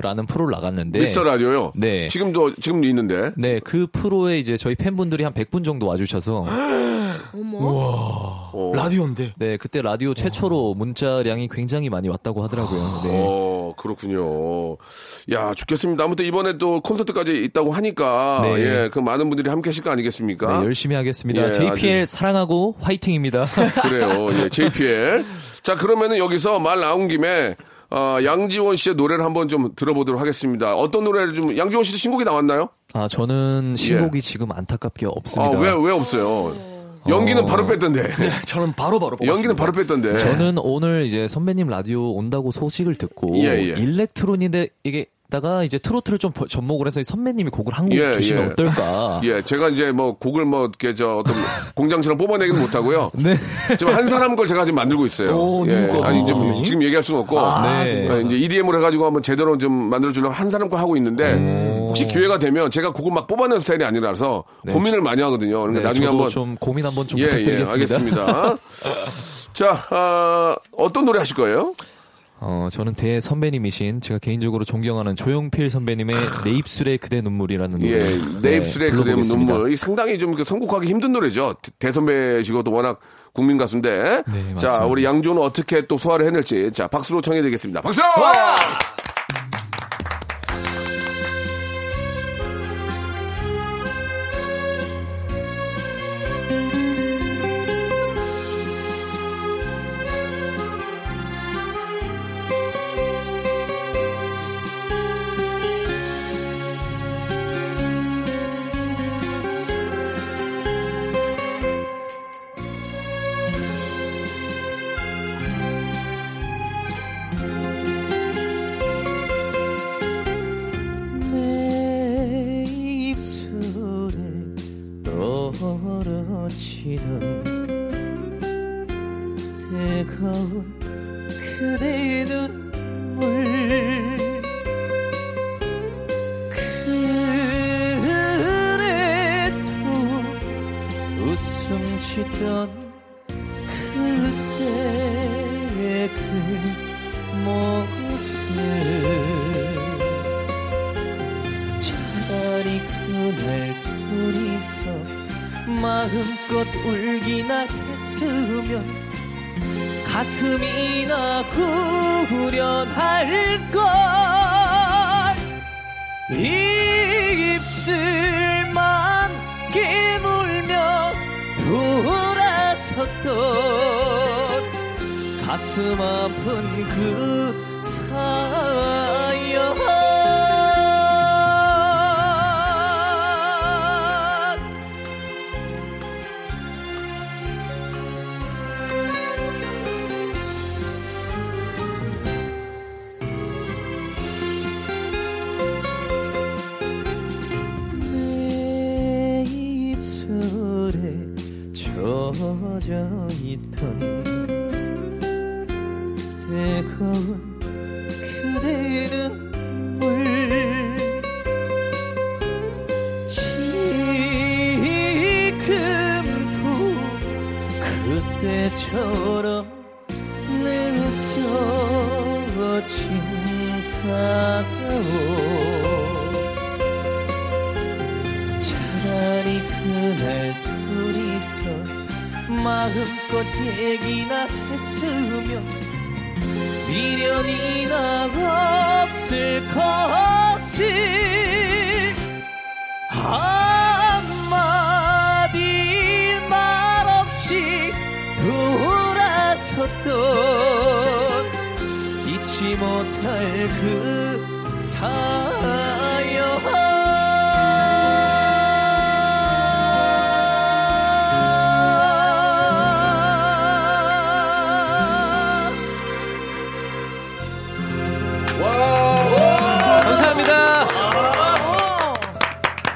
라는 0.01 0.25
프로를 0.25 0.51
나갔는데. 0.51 0.99
미스터 0.99 1.23
라디오요. 1.23 1.73
네. 1.75 2.07
지금도 2.09 2.55
지금도 2.55 2.87
있는데. 2.89 3.31
네, 3.37 3.59
그 3.63 3.87
프로에 3.91 4.37
이제 4.39 4.57
저희 4.57 4.75
팬분들이 4.75 5.23
한 5.23 5.33
100분 5.33 5.63
정도 5.63 5.87
와 5.87 5.95
주셔서. 5.97 6.45
어. 7.55 8.71
라디오인데. 8.75 9.33
네, 9.37 9.57
그때 9.57 9.81
라디오 9.81 10.13
최초로 10.13 10.73
문자량이 10.75 11.47
굉장히 11.51 11.89
많이 11.89 12.09
왔다고 12.09 12.43
하더라고요. 12.43 13.01
네. 13.03 13.09
어, 13.83 13.87
그렇군요. 13.87 14.77
야, 15.31 15.53
좋겠습니다. 15.53 16.03
아무튼 16.03 16.25
이번에 16.25 16.57
또 16.57 16.81
콘서트까지 16.81 17.43
있다고 17.43 17.71
하니까, 17.73 18.39
네. 18.43 18.59
예, 18.59 18.89
그 18.91 18.99
많은 18.99 19.29
분들이 19.29 19.49
함께 19.49 19.69
하실 19.69 19.83
거 19.83 19.91
아니겠습니까? 19.91 20.59
네, 20.59 20.65
열심히 20.65 20.95
하겠습니다. 20.95 21.45
예, 21.45 21.51
JPL 21.51 22.05
사랑하고 22.05 22.75
화이팅입니다. 22.79 23.45
그래요. 23.83 24.29
예, 24.43 24.49
JPL. 24.49 25.25
자, 25.61 25.75
그러면은 25.75 26.17
여기서 26.17 26.59
말 26.59 26.79
나온 26.79 27.07
김에, 27.07 27.55
어, 27.91 28.17
양지원 28.23 28.75
씨의 28.75 28.95
노래를 28.95 29.23
한번 29.23 29.47
좀 29.47 29.73
들어보도록 29.75 30.19
하겠습니다. 30.19 30.75
어떤 30.75 31.03
노래를 31.03 31.33
좀, 31.33 31.57
양지원 31.57 31.83
씨도 31.83 31.97
신곡이 31.97 32.23
나왔나요? 32.23 32.69
아, 32.93 33.07
저는 33.07 33.75
신곡이 33.75 34.21
지금 34.21 34.51
안타깝게 34.51 35.05
아, 35.05 35.09
없습니다. 35.09 35.57
왜, 35.59 35.71
왜 35.71 35.91
없어요? 35.91 36.72
연기는 37.07 37.43
어. 37.43 37.45
바로 37.45 37.65
뺐던데. 37.67 38.13
저는 38.45 38.73
바로 38.73 38.99
바로 38.99 39.17
연기는 39.23 39.55
바로 39.55 39.71
뺐던데. 39.71 40.17
저는 40.17 40.57
오늘 40.57 41.05
이제 41.05 41.27
선배님 41.27 41.67
라디오 41.67 42.11
온다고 42.13 42.51
소식을 42.51 42.95
듣고 42.95 43.37
예, 43.37 43.49
예. 43.49 43.63
일렉트로닉에 43.79 45.05
다가 45.33 45.63
이제 45.63 45.79
트로트를 45.79 46.19
좀 46.19 46.31
버- 46.31 46.45
접목을 46.47 46.85
해서 46.85 47.01
선배님이 47.01 47.49
곡을 47.49 47.73
한곡 47.73 47.97
예, 47.97 48.11
주시면 48.11 48.43
예. 48.43 48.47
어떨까? 48.51 49.19
예, 49.25 49.41
제가 49.41 49.69
이제 49.69 49.91
뭐 49.91 50.15
곡을 50.15 50.45
뭐 50.45 50.65
이렇게 50.67 50.93
저 50.93 51.17
어떤 51.17 51.33
공장처럼 51.73 52.19
뽑아내기는 52.19 52.61
못하고요. 52.61 53.09
네. 53.15 53.35
지금 53.79 53.95
한 53.95 54.07
사람 54.07 54.35
걸 54.35 54.45
제가 54.45 54.63
지금 54.63 54.75
만들고 54.75 55.07
있어요. 55.07 55.35
오, 55.35 55.65
예, 55.67 55.87
거? 55.87 56.03
아니 56.03 56.23
좀 56.27 56.63
지금 56.63 56.83
얘기할 56.83 57.01
수는 57.01 57.21
없고. 57.21 57.35
네. 57.63 58.07
어, 58.09 58.19
이제 58.21 58.35
EDM으로 58.35 58.77
해가지고 58.77 59.07
한번 59.07 59.23
제대로 59.23 59.57
좀 59.57 59.71
만들어주려고 59.71 60.31
한 60.31 60.51
사람 60.51 60.69
거 60.69 60.77
하고 60.77 60.95
있는데 60.97 61.33
혹시 61.87 62.05
기회가 62.05 62.37
되면 62.37 62.69
제가 62.69 62.91
곡을 62.93 63.11
막 63.11 63.25
뽑아내는 63.25 63.59
스타일이 63.59 63.83
아니라서 63.85 64.43
고민을 64.69 65.01
많이 65.01 65.21
하거든요. 65.23 65.61
그러니까 65.61 65.81
네, 65.81 65.87
나중에 65.87 66.05
한번 66.05 66.29
좀 66.29 66.55
고민 66.59 66.85
한번 66.85 67.07
좀 67.07 67.19
예, 67.19 67.23
예, 67.23 67.29
부탁드리겠습니다. 67.29 67.71
알겠습니다. 67.73 68.57
자, 69.53 69.77
아, 69.89 70.55
어떤 70.77 71.05
노래 71.05 71.17
하실 71.19 71.35
거예요? 71.35 71.73
어, 72.45 72.67
저는 72.69 72.93
대 72.93 73.21
선배님이신 73.21 74.01
제가 74.01 74.19
개인적으로 74.19 74.65
존경하는 74.65 75.15
조용필 75.15 75.69
선배님의 75.69 76.15
내 76.43 76.51
입술의 76.51 76.97
그대 76.97 77.21
눈물이라는 77.21 77.79
노래. 77.79 77.91
예, 77.93 77.99
네, 77.99 78.41
내 78.41 78.57
입술의 78.57 78.91
그대. 78.91 79.15
눈물. 79.15 79.71
이 79.71 79.75
상당히 79.77 80.19
좀 80.19 80.31
이렇게 80.31 80.43
선곡하기 80.43 80.85
힘든 80.87 81.13
노래죠. 81.13 81.55
대- 81.61 81.71
대선배시고 81.79 82.63
또 82.63 82.71
워낙 82.73 82.99
국민 83.31 83.57
가수인데. 83.57 84.23
네, 84.27 84.43
자, 84.57 84.67
맞습니다. 84.67 84.85
우리 84.87 85.05
양조는 85.05 85.41
어떻게 85.41 85.87
또 85.87 85.95
소화를 85.95 86.27
해낼지. 86.27 86.71
자, 86.73 86.87
박수로 86.87 87.21
청해드리겠습니다. 87.21 87.79
박수! 87.81 88.01
내 88.01 88.07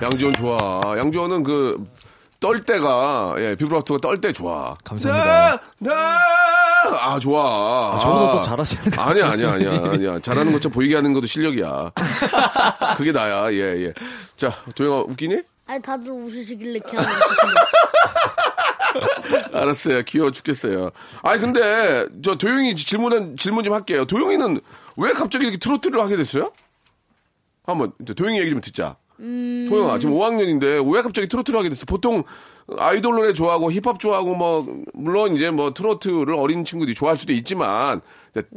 양지원 0.02 0.34
좋아. 0.34 0.80
양지원은 0.98 1.44
그, 1.44 1.84
떨 2.40 2.60
때가, 2.62 3.36
예, 3.40 3.56
비브라토가 3.56 4.00
떨 4.00 4.22
때 4.22 4.32
좋아. 4.32 4.76
감사합니다. 4.84 5.58
나, 5.80 5.92
나, 5.92 6.20
아, 7.14 7.20
좋아. 7.20 7.96
아, 7.96 8.00
저보다 8.00 8.32
더 8.32 8.42
잘하시는 8.42 8.92
것 8.92 9.02
아니야, 9.02 9.30
아니야. 9.32 9.52
아니야, 9.54 9.92
아니야. 9.92 10.20
잘하는 10.20 10.52
것처럼 10.52 10.74
보이게 10.74 10.96
하는 10.96 11.14
것도 11.14 11.26
실력이야. 11.26 11.92
그게 12.98 13.12
나야, 13.12 13.52
예, 13.54 13.86
예. 13.86 13.94
자, 14.36 14.54
도영아, 14.76 15.02
웃기니? 15.02 15.42
아니 15.70 15.82
다들 15.82 16.12
웃으시길래 16.12 16.80
그냥 16.80 17.04
알았어요. 19.54 20.04
귀여워 20.04 20.32
죽겠어요. 20.32 20.92
아니, 21.24 21.42
근데, 21.42 22.06
저 22.24 22.36
도영이 22.36 22.76
질문, 22.76 23.36
질문 23.38 23.64
좀 23.64 23.74
할게요. 23.74 24.06
도영이는 24.06 24.60
왜 24.98 25.14
갑자기 25.14 25.46
이렇게 25.46 25.58
트로트를 25.58 26.00
하게 26.00 26.18
됐어요? 26.18 26.52
한번, 27.66 27.92
도영이 28.16 28.40
얘기 28.40 28.52
좀 28.52 28.62
듣자. 28.62 28.96
도영아, 29.18 30.00
지금 30.00 30.16
5학년인데 30.16 30.94
왜 30.94 31.02
갑자기 31.02 31.28
트로트를 31.28 31.60
하게 31.60 31.70
됐어? 31.70 31.86
보통 31.86 32.24
아이돌 32.78 33.16
노래 33.16 33.34
좋아하고 33.34 33.72
힙합 33.72 34.00
좋아하고 34.00 34.36
뭐, 34.36 34.84
물론 34.94 35.36
이제 35.36 35.50
뭐 35.50 35.74
트로트를 35.74 36.34
어린 36.36 36.64
친구들이 36.66 36.96
좋아할 36.96 37.18
수도 37.18 37.34
있지만, 37.34 38.02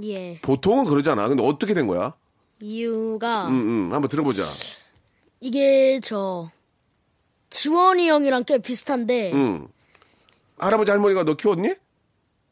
예 0.02 0.38
보통은 0.42 0.84
그러잖아. 0.84 1.28
근데 1.28 1.42
어떻게 1.42 1.72
된 1.74 1.86
거야? 1.86 2.14
이유가 2.60 3.48
음, 3.48 3.52
음, 3.88 3.94
한번 3.94 4.08
들어보자. 4.08 4.42
이게 5.40 6.00
저 6.02 6.50
지원이 7.48 8.08
형이랑 8.08 8.44
꽤 8.44 8.58
비슷한데 8.58 9.32
음. 9.32 9.68
할아버지 10.58 10.90
할머니가 10.90 11.24
너 11.24 11.34
키웠니? 11.34 11.74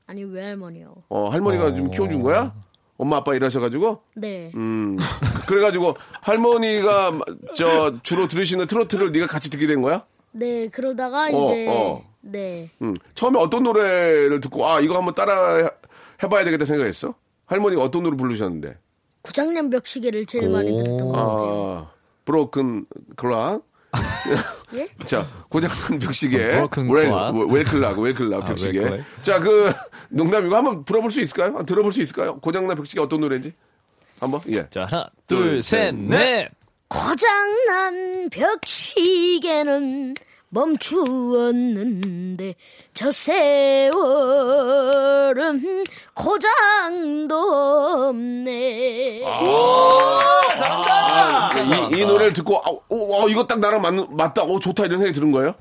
아니 0.06 0.24
외할머니요 0.24 0.94
어, 1.10 1.28
할머니가 1.28 1.74
좀 1.74 1.90
키워준 1.90 2.22
거야? 2.22 2.54
엄마 2.98 3.16
아빠 3.18 3.34
일하셔가지고? 3.34 4.02
네 4.16 4.50
음. 4.54 4.98
그래가지고 5.46 5.96
할머니가 6.20 7.18
저 7.54 7.94
주로 8.02 8.26
들으시는 8.28 8.66
트로트를 8.66 9.12
네가 9.12 9.26
같이 9.28 9.48
듣게 9.48 9.66
된 9.66 9.80
거야? 9.80 10.04
네, 10.32 10.68
그러다가 10.68 11.28
어, 11.32 11.44
이제 11.44 11.66
어. 11.70 12.02
네 12.20 12.68
음. 12.82 12.94
처음에 13.14 13.38
어떤 13.40 13.62
노래를 13.62 14.40
듣고 14.40 14.66
아 14.68 14.80
이거 14.80 14.96
한번 14.96 15.14
따라 15.14 15.56
해- 15.56 15.70
해봐야 16.22 16.44
되겠다 16.44 16.64
생각했어? 16.66 17.14
할머니가 17.46 17.82
어떤 17.82 18.02
노래 18.02 18.16
부르셨는데? 18.16 18.76
고장난 19.22 19.70
벽시계를 19.70 20.26
제일 20.26 20.48
많이 20.50 20.70
들었던 20.76 20.98
것 20.98 21.12
같아요. 21.12 21.88
아 21.88 21.90
브로큰 22.24 22.87
클락. 23.16 23.62
예? 24.74 24.87
자 25.07 25.26
고장난 25.48 25.98
벽시계. 25.98 26.37
Broken 26.48 26.88
웰- 26.90 27.07
clock. 27.09 27.54
웰클락 27.54 27.98
웰클락 27.98 28.42
아, 28.42 28.46
벽시계. 28.46 28.78
웰클락. 28.81 29.04
자그 29.22 29.72
농담이고 30.11 30.54
한번 30.57 30.85
불어볼 30.85 31.11
수 31.11 31.20
있을까요? 31.20 31.46
한번 31.46 31.64
들어볼 31.66 31.92
수 31.92 32.02
있을까요? 32.02 32.38
고장난 32.40 32.76
벽시계 32.76 33.00
어떤 33.00 33.20
노래인지 33.20 33.52
한번 34.20 34.40
예. 34.48 34.68
자, 34.70 34.85
하나, 34.85 35.09
둘, 35.26 35.38
둘, 35.38 35.62
셋, 35.62 35.90
셋, 35.90 35.94
넷. 35.94 36.50
고장난 36.88 38.28
벽시계는 38.31 40.14
멈추었는데 40.50 42.54
저 42.94 43.11
세월은 43.11 43.92
고장도 46.14 47.34
없네. 47.37 49.22
아, 49.26 51.50
이, 51.92 51.98
이 52.00 52.04
노래를 52.06 52.32
듣고 52.32 52.58
아, 52.58 52.70
오, 52.88 53.12
와, 53.16 53.26
이거 53.28 53.46
딱 53.46 53.58
나랑 53.58 53.82
맞, 53.82 53.94
맞다. 54.11 54.42
오 54.44 54.58
좋다 54.58 54.87
이런 54.87 54.98
생각이 54.98 55.14
드는 55.18 55.32
거예요? 55.32 55.54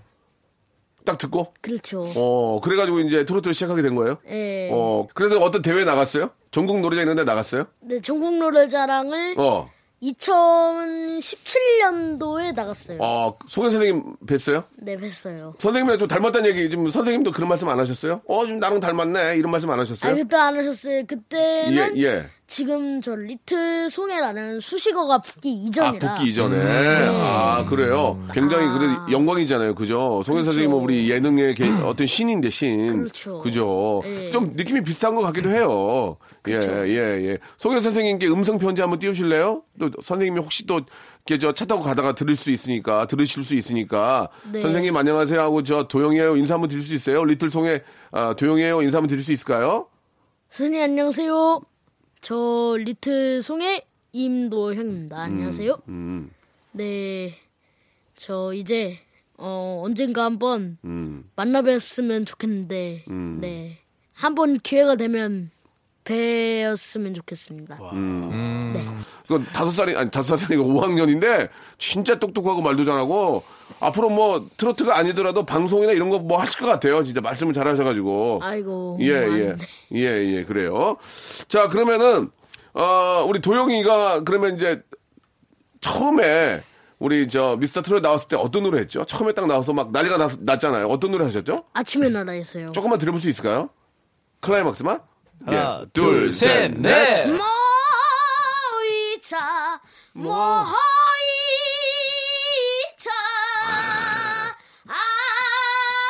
딱 1.05 1.17
듣고 1.17 1.53
그렇죠. 1.61 2.05
어 2.15 2.59
그래가지고 2.61 2.99
이제 2.99 3.23
트로트를 3.23 3.53
시작하게 3.53 3.81
된 3.81 3.95
거예요? 3.95 4.17
예. 4.29 4.69
어 4.73 5.07
그래서 5.13 5.39
어떤 5.39 5.61
대회 5.61 5.85
나갔어요? 5.85 6.31
전국 6.51 6.81
노래자 6.81 7.01
있는데 7.03 7.23
나갔어요? 7.23 7.65
네, 7.79 8.01
전국 8.01 8.33
노래자랑을 8.37 9.35
어. 9.37 9.69
2017년도에 10.01 12.53
나갔어요. 12.53 12.99
어, 13.01 13.37
송현 13.47 13.71
선생님 13.71 14.15
뵀어요? 14.25 14.65
네, 14.75 14.95
뵀어요. 14.97 15.59
선생님이랑 15.59 15.99
좀 15.99 16.07
닮았다는 16.07 16.49
얘기, 16.49 16.69
좀 16.69 16.89
선생님도 16.89 17.31
그런 17.31 17.49
말씀 17.49 17.67
안 17.69 17.79
하셨어요? 17.79 18.21
어, 18.27 18.45
좀 18.45 18.59
나랑 18.59 18.79
닮았네. 18.79 19.37
이런 19.37 19.51
말씀 19.51 19.69
안 19.71 19.79
하셨어요? 19.79 20.11
아, 20.11 20.15
그때 20.15 20.35
안 20.35 20.57
하셨어요. 20.57 21.03
그때는 21.07 21.97
예, 21.97 22.01
예. 22.03 22.29
지금 22.57 23.01
저 23.01 23.13
리틀 23.13 23.89
송해라는 23.89 24.61
수식어가 24.61 25.19
붙기 25.19 25.49
아, 25.49 25.67
이전이라. 25.67 26.15
붙기 26.15 26.29
이전에. 26.29 26.57
네. 26.57 27.05
아, 27.11 27.65
그래요? 27.65 28.25
굉장히 28.33 28.67
그래도 28.69 29.11
영광이잖아요. 29.11 29.75
그죠? 29.75 30.23
송현 30.25 30.45
선생님은 30.45 30.77
우리 30.77 31.09
예능의 31.11 31.55
개- 31.55 31.69
어떤 31.83 32.07
신인데, 32.07 32.49
신. 32.49 32.99
그렇죠. 32.99 33.41
그죠? 33.41 34.01
예. 34.05 34.31
좀 34.31 34.53
느낌이 34.55 34.81
비슷한 34.83 35.13
것 35.13 35.21
같기도 35.23 35.49
해요. 35.49 36.15
예, 36.47 36.53
예, 36.53 37.27
예. 37.27 37.37
송현 37.57 37.81
선생님께 37.81 38.27
음성 38.29 38.57
편지 38.57 38.81
한번 38.81 38.97
띄우실래요? 38.99 39.63
또 39.77 39.89
선생님이 40.01 40.39
혹시 40.39 40.65
또 40.65 40.79
이렇게 41.27 41.39
저 41.39 41.51
차 41.51 41.65
타고 41.65 41.81
가다가 41.81 42.15
들을 42.15 42.37
수 42.37 42.49
있으니까, 42.49 43.07
들으실 43.07 43.43
수 43.43 43.55
있으니까. 43.55 44.29
네. 44.53 44.61
선생님 44.61 44.95
안녕하세요 44.95 45.37
하고 45.41 45.63
저 45.63 45.89
도영이에요 45.89 46.37
인사 46.37 46.53
한번 46.53 46.69
드릴 46.69 46.81
수 46.81 46.93
있어요? 46.93 47.25
리틀 47.25 47.49
송의 47.51 47.83
아, 48.11 48.33
도영이에요 48.35 48.81
인사 48.83 48.99
한번 48.99 49.09
드릴 49.09 49.21
수 49.21 49.33
있을까요? 49.33 49.87
선생님 50.49 50.81
안녕하세요. 50.81 51.61
저 52.21 52.77
리틀 52.79 53.41
송해 53.41 53.85
임도형입니다. 54.11 55.17
안녕하세요. 55.17 55.81
음, 55.89 56.31
네. 56.71 57.35
저 58.15 58.53
이제 58.53 58.99
어 59.37 59.81
언젠가 59.85 60.25
한번 60.25 60.77
음. 60.83 61.29
만나 61.35 61.61
뵀으면 61.61 62.25
좋겠는데. 62.25 63.05
네. 63.39 63.77
한번 64.13 64.57
기회가 64.57 64.95
되면 64.95 65.51
뵈었으면 66.07 67.13
좋겠습니다. 67.13 67.77
그건 69.23 69.45
다섯 69.53 69.69
살이 69.71 69.95
아니 69.95 70.09
다섯 70.09 70.37
살이 70.37 70.55
아니고 70.55 70.73
5학년인데 70.73 71.49
진짜 71.77 72.17
똑똑하고 72.17 72.61
말도 72.61 72.85
잘하고 72.85 73.43
앞으로 73.81 74.09
뭐 74.09 74.47
트로트가 74.57 74.97
아니더라도 74.97 75.45
방송이나 75.45 75.91
이런 75.91 76.09
거 76.09 76.17
뭐 76.19 76.39
하실 76.39 76.59
것 76.61 76.65
같아요. 76.67 77.03
진짜 77.03 77.21
말씀을 77.21 77.53
잘하셔가지고. 77.53 78.39
아이고. 78.41 78.97
예, 79.01 79.25
뭐 79.27 79.37
예. 79.37 79.55
예, 79.93 80.35
예, 80.35 80.43
그래요. 80.43 80.97
자, 81.47 81.69
그러면은, 81.69 82.29
어, 82.73 83.23
우리 83.27 83.39
도영이가 83.39 84.23
그러면 84.23 84.55
이제 84.55 84.81
처음에 85.79 86.63
우리 86.99 87.27
저 87.29 87.55
미스터 87.59 87.81
트롯 87.83 88.01
나왔을 88.01 88.27
때 88.27 88.35
어떤 88.35 88.63
노래 88.63 88.79
했죠? 88.79 89.05
처음에 89.05 89.33
딱 89.33 89.45
나와서 89.47 89.71
막 89.73 89.91
난리가 89.91 90.17
났, 90.17 90.31
났잖아요. 90.39 90.87
어떤 90.87 91.11
노래 91.11 91.25
하셨죠? 91.25 91.65
아침의 91.73 92.09
나라에서요. 92.11 92.71
조금만 92.71 92.97
들어볼 92.99 93.21
수 93.21 93.29
있을까요? 93.29 93.69
클라이막스만? 94.41 94.99
하나, 95.47 95.79
예. 95.81 95.85
둘, 95.93 96.31
셋, 96.33 96.71
넷. 96.73 97.25
모이자 97.27 97.39
모이자 100.11 100.31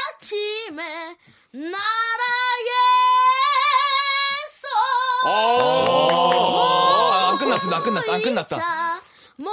아침에 0.10 1.16
나라에서 1.52 1.78
아, 5.26 7.30
안 7.32 7.38
끝났습니다. 7.38 7.78
안 7.78 7.84
끝났다. 7.84 8.14
안 8.14 8.22
끝났다. 8.24 8.56
모이자 8.56 9.02
우리 9.38 9.46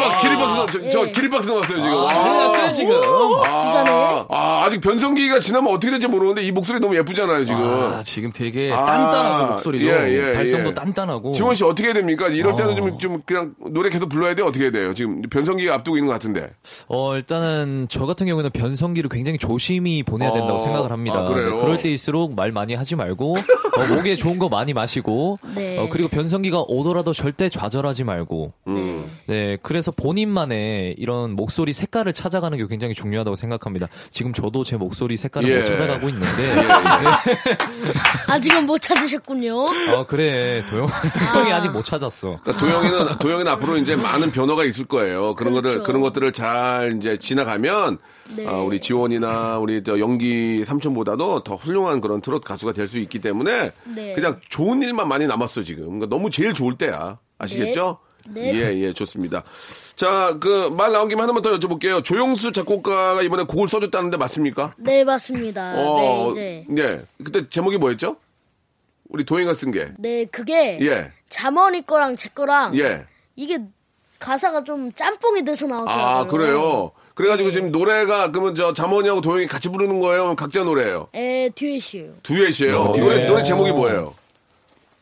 기립박, 0.00 0.20
기립박스, 0.46 0.72
저, 0.72 0.88
저 0.88 1.06
예. 1.06 1.12
기립박스 1.12 1.48
나왔어요, 1.50 1.80
지금. 1.80 2.08
큰일 2.08 2.36
났어요, 2.38 2.72
지금. 2.72 3.00
진짜네. 3.00 3.90
아, 3.90 4.26
아, 4.28 4.64
아직 4.64 4.80
변성기가 4.80 5.38
지나면 5.38 5.72
어떻게 5.72 5.90
될지 5.90 6.06
모르는데 6.08 6.42
이 6.42 6.52
목소리 6.52 6.80
너무 6.80 6.96
예쁘잖아요, 6.96 7.44
지금. 7.44 7.60
아, 7.60 8.02
지금 8.04 8.32
되게 8.32 8.72
아, 8.72 8.84
단단하고 8.84 9.52
목소리도 9.54 9.84
예, 9.86 10.08
예, 10.08 10.32
발성도 10.32 10.70
예. 10.70 10.74
단단하고 10.74 11.32
지원 11.32 11.54
씨 11.54 11.64
어떻게 11.64 11.88
해야 11.88 11.94
됩니까? 11.94 12.28
이럴 12.28 12.56
때는 12.56 12.76
좀, 12.76 12.98
좀 12.98 13.22
그냥 13.24 13.54
노래 13.70 13.90
계속 13.90 14.08
불러야 14.08 14.34
돼요? 14.34 14.46
어떻게 14.46 14.64
해야 14.64 14.72
돼요? 14.72 14.94
지금 14.94 15.22
변성기가 15.22 15.74
앞두고 15.74 15.96
있는 15.96 16.06
것 16.08 16.12
같은데. 16.14 16.50
어, 16.88 17.14
일단은 17.16 17.86
저 17.88 18.06
같은 18.06 18.26
경우는 18.26 18.50
변성기를 18.50 19.08
굉장히 19.10 19.38
조심히 19.38 20.02
보내야 20.02 20.32
된다고 20.32 20.54
어, 20.54 20.58
생각을 20.58 20.92
합니다. 20.92 21.20
아, 21.20 21.24
그래요? 21.24 21.54
네, 21.54 21.60
그럴 21.60 21.78
때일수록 21.78 22.34
말 22.34 22.52
많이 22.52 22.74
하지 22.74 22.96
말고 22.96 23.36
어, 23.36 23.86
목에 23.94 24.16
좋은 24.16 24.38
거 24.38 24.48
많이 24.48 24.72
마시고 24.72 25.38
네. 25.54 25.78
어, 25.78 25.88
그리고 25.90 26.08
변성기가 26.08 26.64
오더라도 26.68 27.12
절대 27.12 27.48
좌절하지 27.48 28.04
말고 28.04 28.52
음. 28.68 29.10
네, 29.26 29.56
그래서 29.62 29.90
본인 29.92 30.29
만의 30.30 30.94
이런 30.98 31.32
목소리 31.36 31.72
색깔을 31.72 32.12
찾아가는 32.12 32.56
게 32.56 32.66
굉장히 32.66 32.94
중요하다고 32.94 33.36
생각합니다. 33.36 33.88
지금 34.10 34.32
저도 34.32 34.64
제 34.64 34.76
목소리 34.76 35.16
색깔을 35.16 35.48
예. 35.48 35.58
못 35.58 35.64
찾아가고 35.64 36.08
있는데 36.08 36.66
아직은 38.26 38.66
못 38.66 38.78
찾으셨군요. 38.80 39.54
어, 39.54 40.06
그래 40.06 40.64
도영 40.70 40.86
형이 41.34 41.52
아직 41.52 41.70
못 41.70 41.84
찾았어. 41.84 42.40
그러니까 42.42 42.56
도영이는, 42.58 43.18
도영이는 43.18 43.52
앞으로 43.52 43.76
이제 43.78 43.96
많은 43.96 44.30
변화가 44.30 44.64
있을 44.64 44.84
거예요. 44.86 45.34
그런 45.34 45.52
그렇죠. 45.52 45.68
것들, 45.78 45.82
그런 45.86 46.00
것들을 46.02 46.32
잘 46.32 46.94
이제 46.98 47.18
지나가면, 47.18 47.98
네. 48.36 48.46
아, 48.46 48.58
우리 48.58 48.80
지원이나 48.80 49.58
우리 49.58 49.82
저 49.82 49.98
연기 49.98 50.64
삼촌보다도 50.64 51.42
더 51.42 51.54
훌륭한 51.56 52.00
그런 52.00 52.20
트롯 52.20 52.44
가수가 52.44 52.72
될 52.72 52.90
수 52.90 52.98
있기 52.98 53.20
때문에 53.20 53.70
네. 53.94 54.14
그냥 54.14 54.40
좋은 54.48 54.82
일만 54.82 55.06
많이 55.06 55.26
남았어, 55.26 55.62
지금. 55.62 55.84
그러니까 55.84 56.06
너무 56.08 56.30
제일 56.30 56.54
좋을 56.54 56.76
때야. 56.76 57.18
아시겠죠? 57.38 57.98
네. 58.28 58.52
예, 58.54 58.78
예, 58.82 58.92
좋습니다. 58.92 59.44
자, 60.00 60.38
그, 60.40 60.70
말 60.74 60.92
나온 60.92 61.08
김에 61.08 61.20
하나만 61.20 61.42
더 61.42 61.50
여쭤볼게요. 61.58 62.02
조용수 62.02 62.52
작곡가가 62.52 63.20
이번에 63.20 63.42
곡을 63.42 63.68
써줬다는데 63.68 64.16
맞습니까? 64.16 64.72
네, 64.78 65.04
맞습니다. 65.04 65.74
어, 65.76 66.32
네, 66.34 66.64
이제 66.70 66.82
네. 66.82 67.00
그때 67.22 67.46
제목이 67.46 67.76
뭐였죠? 67.76 68.16
우리 69.10 69.24
도영이가 69.24 69.52
쓴 69.52 69.72
게. 69.72 69.90
네, 69.98 70.24
그게 70.24 70.78
예. 70.80 71.10
자머니 71.28 71.84
거랑 71.84 72.16
제 72.16 72.30
거랑 72.30 72.78
예. 72.78 73.04
이게 73.36 73.58
가사가 74.18 74.64
좀 74.64 74.90
짬뽕이 74.94 75.44
돼서 75.44 75.66
나왔더라고요. 75.66 76.02
아, 76.02 76.26
그래요? 76.26 76.92
그래가지고 77.12 77.50
지금 77.50 77.70
노래가, 77.70 78.30
그러면 78.30 78.54
저 78.54 78.72
자몽이하고 78.72 79.20
도영이 79.20 79.48
같이 79.48 79.68
부르는 79.68 80.00
거예요? 80.00 80.34
각자 80.34 80.64
노래예요? 80.64 81.08
에, 81.12 81.50
듀엣이에요. 81.50 82.12
듀엣이에요? 82.22 82.80
어, 82.80 82.92
노래, 82.92 83.16
네. 83.16 83.26
노래 83.26 83.42
제목이 83.42 83.72
뭐예요? 83.72 84.14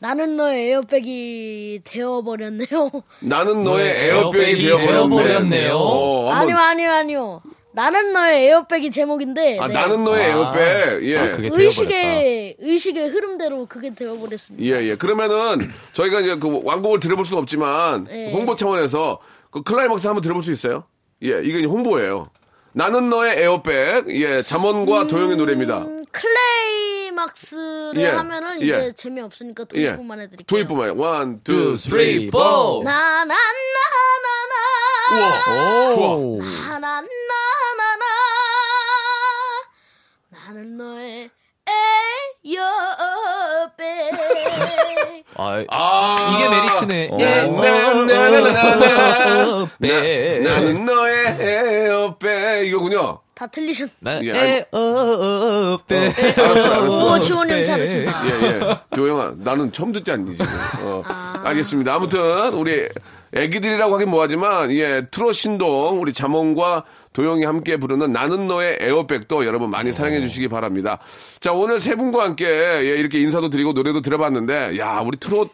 나는 0.01 0.37
너의 0.37 0.71
에어백이 0.71 1.81
되어버렸네요. 1.85 2.69
나는 3.21 3.65
너의 3.65 4.07
에어백이 4.07 4.67
에어백이 4.67 4.67
되어버렸네. 4.69 4.87
되어버렸네요. 4.87 5.77
어, 5.77 6.31
아니요, 6.31 6.57
아니요, 6.57 6.91
아니요. 6.91 7.43
나는 7.73 8.13
너의 8.13 8.47
에어백이 8.47 8.91
제목인데. 8.91 9.59
아, 9.59 9.67
네. 9.69 9.75
나는 9.75 10.05
너의 10.05 10.25
아. 10.25 10.29
에어백. 10.29 11.03
예. 11.05 11.19
아, 11.19 11.33
그게 11.33 11.51
의식의, 11.53 12.57
의식의 12.59 13.09
흐름대로 13.09 13.67
그게 13.67 13.93
되어버렸습니다. 13.93 14.65
예, 14.65 14.85
예. 14.85 14.95
그러면은 14.97 15.69
저희가 15.93 16.21
이제 16.21 16.37
그 16.37 16.61
완곡을 16.65 17.01
들어볼 17.01 17.25
수는 17.25 17.43
없지만 17.43 18.07
예. 18.11 18.31
홍보 18.33 18.57
차원에서 18.57 19.19
그 19.51 19.63
클라이막스 19.63 20.07
한번 20.07 20.23
들어볼 20.23 20.43
수 20.43 20.53
있어요? 20.53 20.85
예, 21.25 21.41
이게 21.43 21.65
홍보예요. 21.65 22.27
나는 22.73 23.11
너의 23.11 23.43
에어백. 23.43 24.09
예, 24.11 24.43
자몽과 24.43 25.07
도영의 25.09 25.37
노래입니다. 25.37 25.85
음, 26.09 26.13
클라이막스를 26.13 28.03
예, 28.03 28.07
하면은 28.09 28.61
예. 28.63 28.67
이제 28.67 28.93
재미없으니까 28.97 29.65
예. 29.75 29.91
도입부만 29.91 30.21
해드릴게요. 30.21 30.47
도입부만. 30.47 30.91
원, 30.99 31.43
투, 31.43 31.53
two, 31.53 31.77
쓰리, 31.77 31.91
three, 31.91 32.31
Four. 32.31 32.39
four. 32.39 32.85
나나나나나 32.85 33.35
우와. 35.13 35.95
좋아. 35.95 36.09
나나나나나 36.69 37.09
나는 40.31 40.77
너의 40.77 41.31
에어백 42.47 44.15
아, 45.37 45.65
아. 45.69 46.35
이게 46.35 46.49
메리트네. 46.49 47.09
어. 47.13 47.19
예. 47.21 47.43
나나나나나. 48.11 49.69
네. 49.79 50.39
나는 50.41 50.85
너의 50.85 51.37
에어백. 51.41 52.67
이거군요. 52.67 53.21
다 53.39 53.47
틀리셨. 53.47 53.89
난 54.01 54.25
예, 54.25 54.33
에, 54.33 54.67
어, 54.73 54.79
어, 54.79 55.75
어, 55.75 55.81
빼. 55.87 56.13
알았어, 56.37 56.73
알았어. 56.73 57.13
오 57.13 57.21
지원 57.21 57.49
형 57.49 57.65
잘하신다. 57.65 58.27
예, 58.27 58.47
예. 58.47 58.61
조영아, 58.97 59.35
나는 59.37 59.71
처음 59.71 59.93
듣지 59.93 60.11
않니, 60.11 60.33
지금. 60.33 60.47
어, 60.83 61.03
알겠습니다. 61.45 61.95
아무튼, 61.95 62.53
우리 62.55 62.89
애기들이라고 63.33 63.95
하긴 63.95 64.11
뭐하지만, 64.11 64.73
예, 64.73 65.07
트롯 65.13 65.37
신동, 65.37 66.01
우리 66.01 66.13
자몽과 66.13 66.83
도영이 67.13 67.45
함께 67.45 67.77
부르는 67.77 68.13
나는 68.13 68.49
너의 68.49 68.79
에어백도 68.81 69.47
여러분 69.47 69.71
많이 69.71 69.93
사랑해 69.93 70.21
주시기 70.21 70.49
바랍니다. 70.49 70.99
자, 71.39 71.53
오늘 71.53 71.79
세 71.79 71.95
분과 71.95 72.25
함께, 72.25 72.45
예, 72.45 72.97
이렇게 72.99 73.21
인사도 73.21 73.51
드리고 73.51 73.73
노래도 73.73 74.03
들어봤는데, 74.03 74.79
야, 74.81 75.01
우리 75.07 75.17
트롯, 75.17 75.53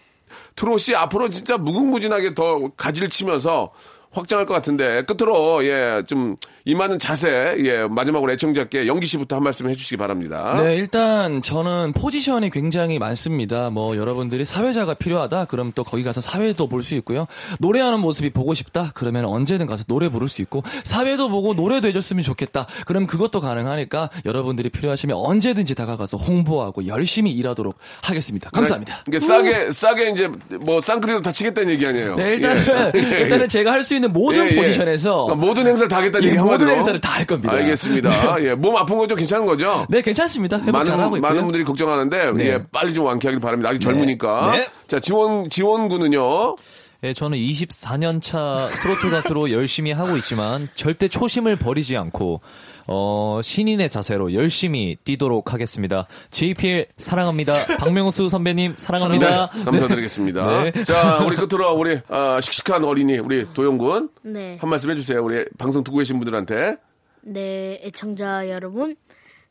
트롯이 0.57 0.97
앞으로 0.97 1.29
진짜 1.29 1.59
무궁무진하게 1.59 2.35
더 2.35 2.71
가지를 2.79 3.11
치면서 3.11 3.73
확장할 4.15 4.47
것 4.47 4.55
같은데 4.55 5.03
끝으로 5.05 5.65
예좀 5.67 6.37
임하는 6.67 6.99
자세 6.99 7.57
예 7.59 7.87
마지막으로 7.91 8.33
애청자께 8.33 8.87
영기 8.87 9.07
씨부터 9.07 9.37
한 9.37 9.43
말씀 9.43 9.69
해주시기 9.69 9.97
바랍니다. 9.97 10.59
네, 10.63 10.77
일단 10.77 11.43
저는 11.43 11.93
포지션이 11.93 12.51
굉장히 12.51 12.99
많습니다. 12.99 13.69
뭐 13.71 13.97
여러분들이 13.97 14.45
사회자가 14.45 14.95
필요하다. 14.95 15.45
그럼 15.47 15.73
또 15.75 15.85
거기 15.85 16.03
가서 16.03 16.21
사회도 16.21 16.69
볼 16.69 16.85
수 16.85 16.95
있고요. 16.97 17.27
노래하는 17.61 18.01
모습이 18.01 18.29
보고 18.31 18.53
싶다. 18.53 18.91
그러면 18.95 19.25
언제든 19.25 19.67
가서 19.67 19.85
노래 19.85 20.11
부를 20.11 20.29
수 20.29 20.43
있고 20.43 20.63
사회도 20.85 21.31
보고 21.31 21.55
노래도 21.55 21.89
해줬으면 21.89 22.23
좋겠다. 22.23 22.67
그럼 22.87 23.07
그것도 23.07 23.41
가능하니까 23.41 24.11
여러분들이 24.27 24.69
필요하시면 24.69 25.17
언제든지 25.17 25.75
다가가서 25.75 26.19
홍보하고 26.19 26.87
열심히 26.87 27.33
일하도록 27.33 27.75
하겠습니다. 28.03 28.51
감사합니다. 28.51 29.03
이게 29.09 29.19
싸게 29.19 29.71
싸게 29.73 30.11
이제 30.11 30.31
뭐 30.61 30.81
쌍크리로 30.83 31.23
다 31.23 31.33
치겠다는 31.33 31.73
얘기 31.73 31.87
아니에요. 31.87 32.17
네, 32.17 32.35
일단은 32.35 32.93
예. 32.95 32.99
예, 33.03 33.21
일단은 33.25 33.45
예. 33.45 33.49
제가 33.49 33.73
할 33.73 33.85
수 33.85 33.95
있는 34.05 34.13
모든 34.13 34.47
예, 34.47 34.51
예. 34.53 34.57
포지션에서 34.57 35.25
그러니까 35.25 35.47
모든 35.47 35.67
행사를 35.67 35.89
다 35.89 35.97
하겠다는 35.99 36.25
예, 36.25 36.29
얘기 36.31 36.39
모든 36.39 36.53
한마디로. 36.53 36.71
행사를 36.77 37.01
다 37.01 37.15
할 37.15 37.27
겁니다. 37.27 37.53
알겠습니다. 37.53 38.43
예, 38.45 38.55
몸 38.55 38.77
아픈 38.77 38.97
거 38.99 39.07
좀 39.07 39.17
괜찮은 39.19 39.47
거죠? 39.47 39.87
네, 39.89 40.01
괜찮습니다. 40.03 40.59
많은. 40.59 41.21
많은 41.21 41.43
분들이 41.43 41.63
걱정하는데 41.65 42.33
네. 42.33 42.47
예, 42.47 42.63
빨리 42.73 42.93
좀 42.95 43.07
완쾌하길 43.07 43.41
바랍니다. 43.41 43.71
아직 43.71 43.81
젊으니까. 43.81 44.53
네. 44.57 44.69
자 44.89 44.99
지원 45.01 45.49
지원군은요. 45.51 46.57
예, 47.05 47.13
저는 47.13 47.37
24년 47.37 48.23
차 48.23 48.71
트로트 48.81 49.11
가수로 49.11 49.51
열심히 49.53 49.93
하고 49.93 50.17
있지만 50.17 50.69
절대 50.75 51.07
초심을 51.07 51.57
버리지 51.57 51.99
않고 51.99 52.41
어, 52.87 53.41
신인의 53.43 53.91
자세로 53.91 54.33
열심히 54.33 54.97
뛰도록 55.05 55.53
하겠습니다. 55.53 56.07
JPL 56.31 56.87
사랑합니다. 56.97 57.77
박명수 57.77 58.31
선배님 58.31 58.77
사랑합니다. 58.79 59.51
네, 59.51 59.65
감사드리겠습니다. 59.65 60.63
네. 60.63 60.85
자 60.85 61.23
우리 61.27 61.37
끝으로 61.37 61.75
우리 61.75 62.01
아, 62.09 62.41
씩씩한 62.41 62.83
어린이 62.85 63.19
우리 63.19 63.53
도영군 63.53 64.09
네. 64.23 64.57
한 64.59 64.71
말씀 64.71 64.91
해주세요. 64.91 65.23
우리 65.23 65.45
방송 65.59 65.85
듣고 65.85 65.99
계신 65.99 66.19
분들한테. 66.19 66.77
네, 67.21 67.81
애청자 67.85 68.49
여러분. 68.49 68.97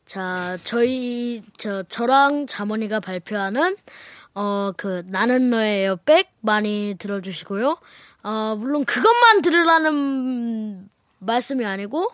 자, 0.06 0.58
저희, 0.64 1.42
저, 1.56 1.82
저랑 1.84 2.46
자모니가 2.46 3.00
발표하는, 3.00 3.74
어, 4.34 4.72
그, 4.76 5.04
나는 5.06 5.50
너의 5.50 5.84
에어백 5.84 6.32
많이 6.40 6.96
들어주시고요. 6.98 7.76
어, 8.24 8.56
물론 8.58 8.84
그것만 8.84 9.42
들으라는 9.42 10.88
말씀이 11.20 11.64
아니고, 11.64 12.10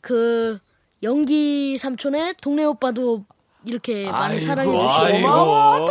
그, 0.00 0.58
연기 1.02 1.76
삼촌의 1.78 2.36
동네 2.40 2.64
오빠도 2.64 3.24
이렇게 3.64 4.10
많이 4.10 4.40
사랑해주시고, 4.40 5.22
고마워, 5.22 5.84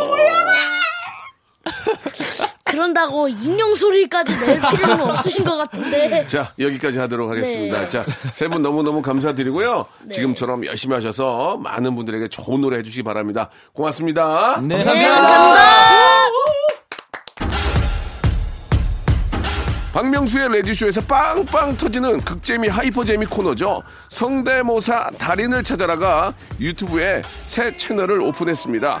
그런다고 2.70 3.28
인용 3.28 3.74
소리까지 3.74 4.38
낼 4.40 4.60
필요는 4.60 5.00
없으신 5.10 5.44
것 5.44 5.56
같은데. 5.56 6.26
자, 6.26 6.52
여기까지 6.58 6.98
하도록 6.98 7.30
하겠습니다. 7.30 7.80
네. 7.80 7.88
자, 7.88 8.04
세 8.32 8.48
분 8.48 8.62
너무너무 8.62 9.00
감사드리고요. 9.02 9.86
지금처럼 10.12 10.66
열심히 10.66 10.94
하셔서 10.94 11.56
많은 11.58 11.94
분들에게 11.94 12.28
좋은 12.28 12.60
노래 12.60 12.78
해주시기 12.78 13.02
바랍니다. 13.04 13.48
고맙습니다. 13.72 14.58
네, 14.62 14.76
네, 14.76 14.82
감사합니다. 14.82 15.14
감사합니다. 15.20 15.60
박명수의 19.92 20.48
레디쇼에서 20.52 21.00
빵빵 21.02 21.76
터지는 21.76 22.20
극재미 22.20 22.68
하이퍼재미 22.68 23.26
코너죠. 23.26 23.82
성대모사 24.08 25.10
달인을 25.18 25.64
찾아라가 25.64 26.32
유튜브에 26.60 27.22
새 27.44 27.76
채널을 27.76 28.20
오픈했습니다. 28.20 29.00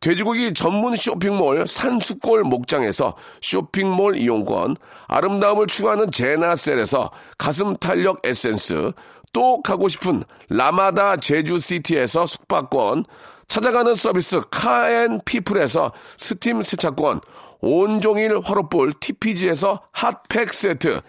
돼지고기 0.00 0.52
전문 0.52 0.96
쇼핑몰 0.96 1.66
산수골 1.66 2.44
목장에서 2.44 3.16
쇼핑몰 3.40 4.16
이용권, 4.16 4.76
아름다움을 5.08 5.66
추구하는 5.66 6.10
제나셀에서 6.10 7.10
가슴 7.38 7.76
탄력 7.76 8.20
에센스, 8.24 8.92
또 9.32 9.60
가고 9.62 9.88
싶은 9.88 10.24
라마다 10.48 11.16
제주시티에서 11.16 12.26
숙박권, 12.26 13.04
찾아가는 13.48 13.94
서비스 13.94 14.40
카앤피플에서 14.50 15.92
스팀 16.16 16.62
세차권, 16.62 17.20
온종일 17.60 18.38
화로볼 18.40 18.92
TPG에서 19.00 19.82
핫팩 19.92 20.52
세트, 20.52 21.00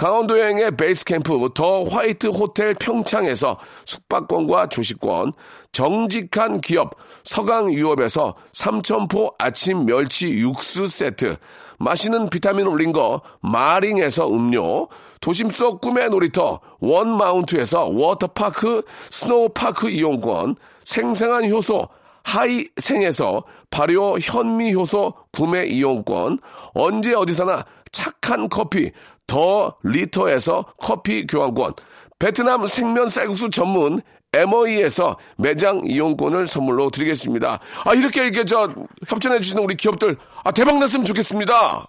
강원도 0.00 0.40
여행의 0.40 0.78
베이스 0.78 1.04
캠프 1.04 1.50
더 1.52 1.84
화이트 1.84 2.28
호텔 2.28 2.72
평창에서 2.72 3.58
숙박권과 3.84 4.70
조식권, 4.70 5.34
정직한 5.72 6.62
기업 6.62 6.94
서강유업에서 7.24 8.34
삼천포 8.54 9.34
아침 9.38 9.84
멸치 9.84 10.30
육수 10.30 10.88
세트, 10.88 11.36
맛있는 11.78 12.30
비타민 12.30 12.66
올린 12.66 12.92
거 12.92 13.20
마링에서 13.42 14.26
음료, 14.30 14.88
도심 15.20 15.50
속 15.50 15.82
꿈의 15.82 16.08
놀이터 16.08 16.60
원마운트에서 16.78 17.84
워터파크 17.88 18.82
스노우파크 19.10 19.90
이용권, 19.90 20.56
생생한 20.82 21.50
효소 21.50 21.88
하이생에서 22.22 23.44
발효 23.70 24.18
현미효소 24.18 25.12
구매 25.30 25.66
이용권, 25.66 26.38
언제 26.72 27.12
어디서나 27.12 27.66
착한 27.92 28.48
커피 28.48 28.92
더 29.30 29.76
리터에서 29.84 30.64
커피 30.76 31.24
교환권, 31.24 31.74
베트남 32.18 32.66
생면 32.66 33.08
쌀국수 33.08 33.48
전문 33.50 34.02
MOE에서 34.32 35.16
매장 35.38 35.82
이용권을 35.84 36.48
선물로 36.48 36.90
드리겠습니다. 36.90 37.60
아, 37.84 37.94
이렇게 37.94 38.24
이렇게 38.24 38.44
저 38.44 38.74
협찬해 39.06 39.38
주시는 39.38 39.62
우리 39.62 39.76
기업들 39.76 40.16
아, 40.42 40.50
대박 40.50 40.78
났으면 40.80 41.06
좋겠습니다. 41.06 41.86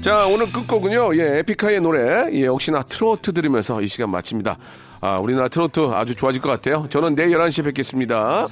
자, 0.00 0.26
오늘 0.26 0.50
끝곡은요, 0.52 1.16
예, 1.16 1.38
에픽하이의 1.40 1.80
노래, 1.80 2.30
예, 2.32 2.44
역시나 2.44 2.84
트로트 2.84 3.32
들으면서 3.32 3.82
이 3.82 3.88
시간 3.88 4.10
마칩니다. 4.10 4.56
아, 5.00 5.18
우리나라 5.18 5.48
트로트 5.48 5.80
아주 5.92 6.14
좋아질 6.14 6.40
것 6.40 6.48
같아요. 6.48 6.86
저는 6.88 7.14
내일 7.14 7.30
11시에 7.36 7.64
뵙겠습니다. 7.64 8.46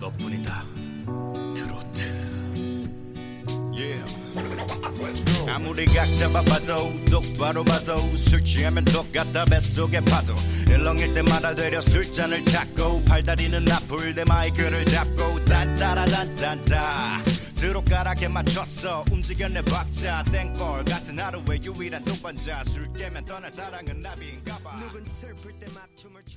너뿐이다. 0.00 0.64
트로트. 1.54 2.10
아무리 5.48 5.84
각 5.86 6.06
잡아봐도 6.16 6.90
똑바로 7.10 7.64
봐도 7.64 7.98
술 8.14 8.42
취하면 8.42 8.84
똑같다 8.84 9.44
뱃속의 9.44 10.00
파도 10.04 10.34
일렁일 10.68 11.12
때마다 11.12 11.54
되려 11.54 11.80
술잔을 11.80 12.44
찾고 12.44 13.02
팔다리는 13.04 13.70
아플 13.70 14.14
때 14.14 14.24
마이크를 14.24 14.84
잡고 14.84 15.44
딴따라단딴따 15.44 17.39
드롭가락에 17.60 18.26
맞췄어. 18.26 19.04
움직여 19.12 19.46
내 19.48 19.60
박자. 19.60 20.24
땡벌 20.32 20.82
같은 20.86 21.20
하루의 21.20 21.60
유일한 21.62 22.02
동반자. 22.02 22.64
술 22.64 22.90
깨면 22.94 23.26
떠날 23.26 23.50
사랑은 23.50 24.00
나비인가봐. 24.00 24.76
누군 24.78 25.04
슬플 25.04 25.52
때 25.60 25.66
맞춤을 25.74 26.22
춰 26.26 26.29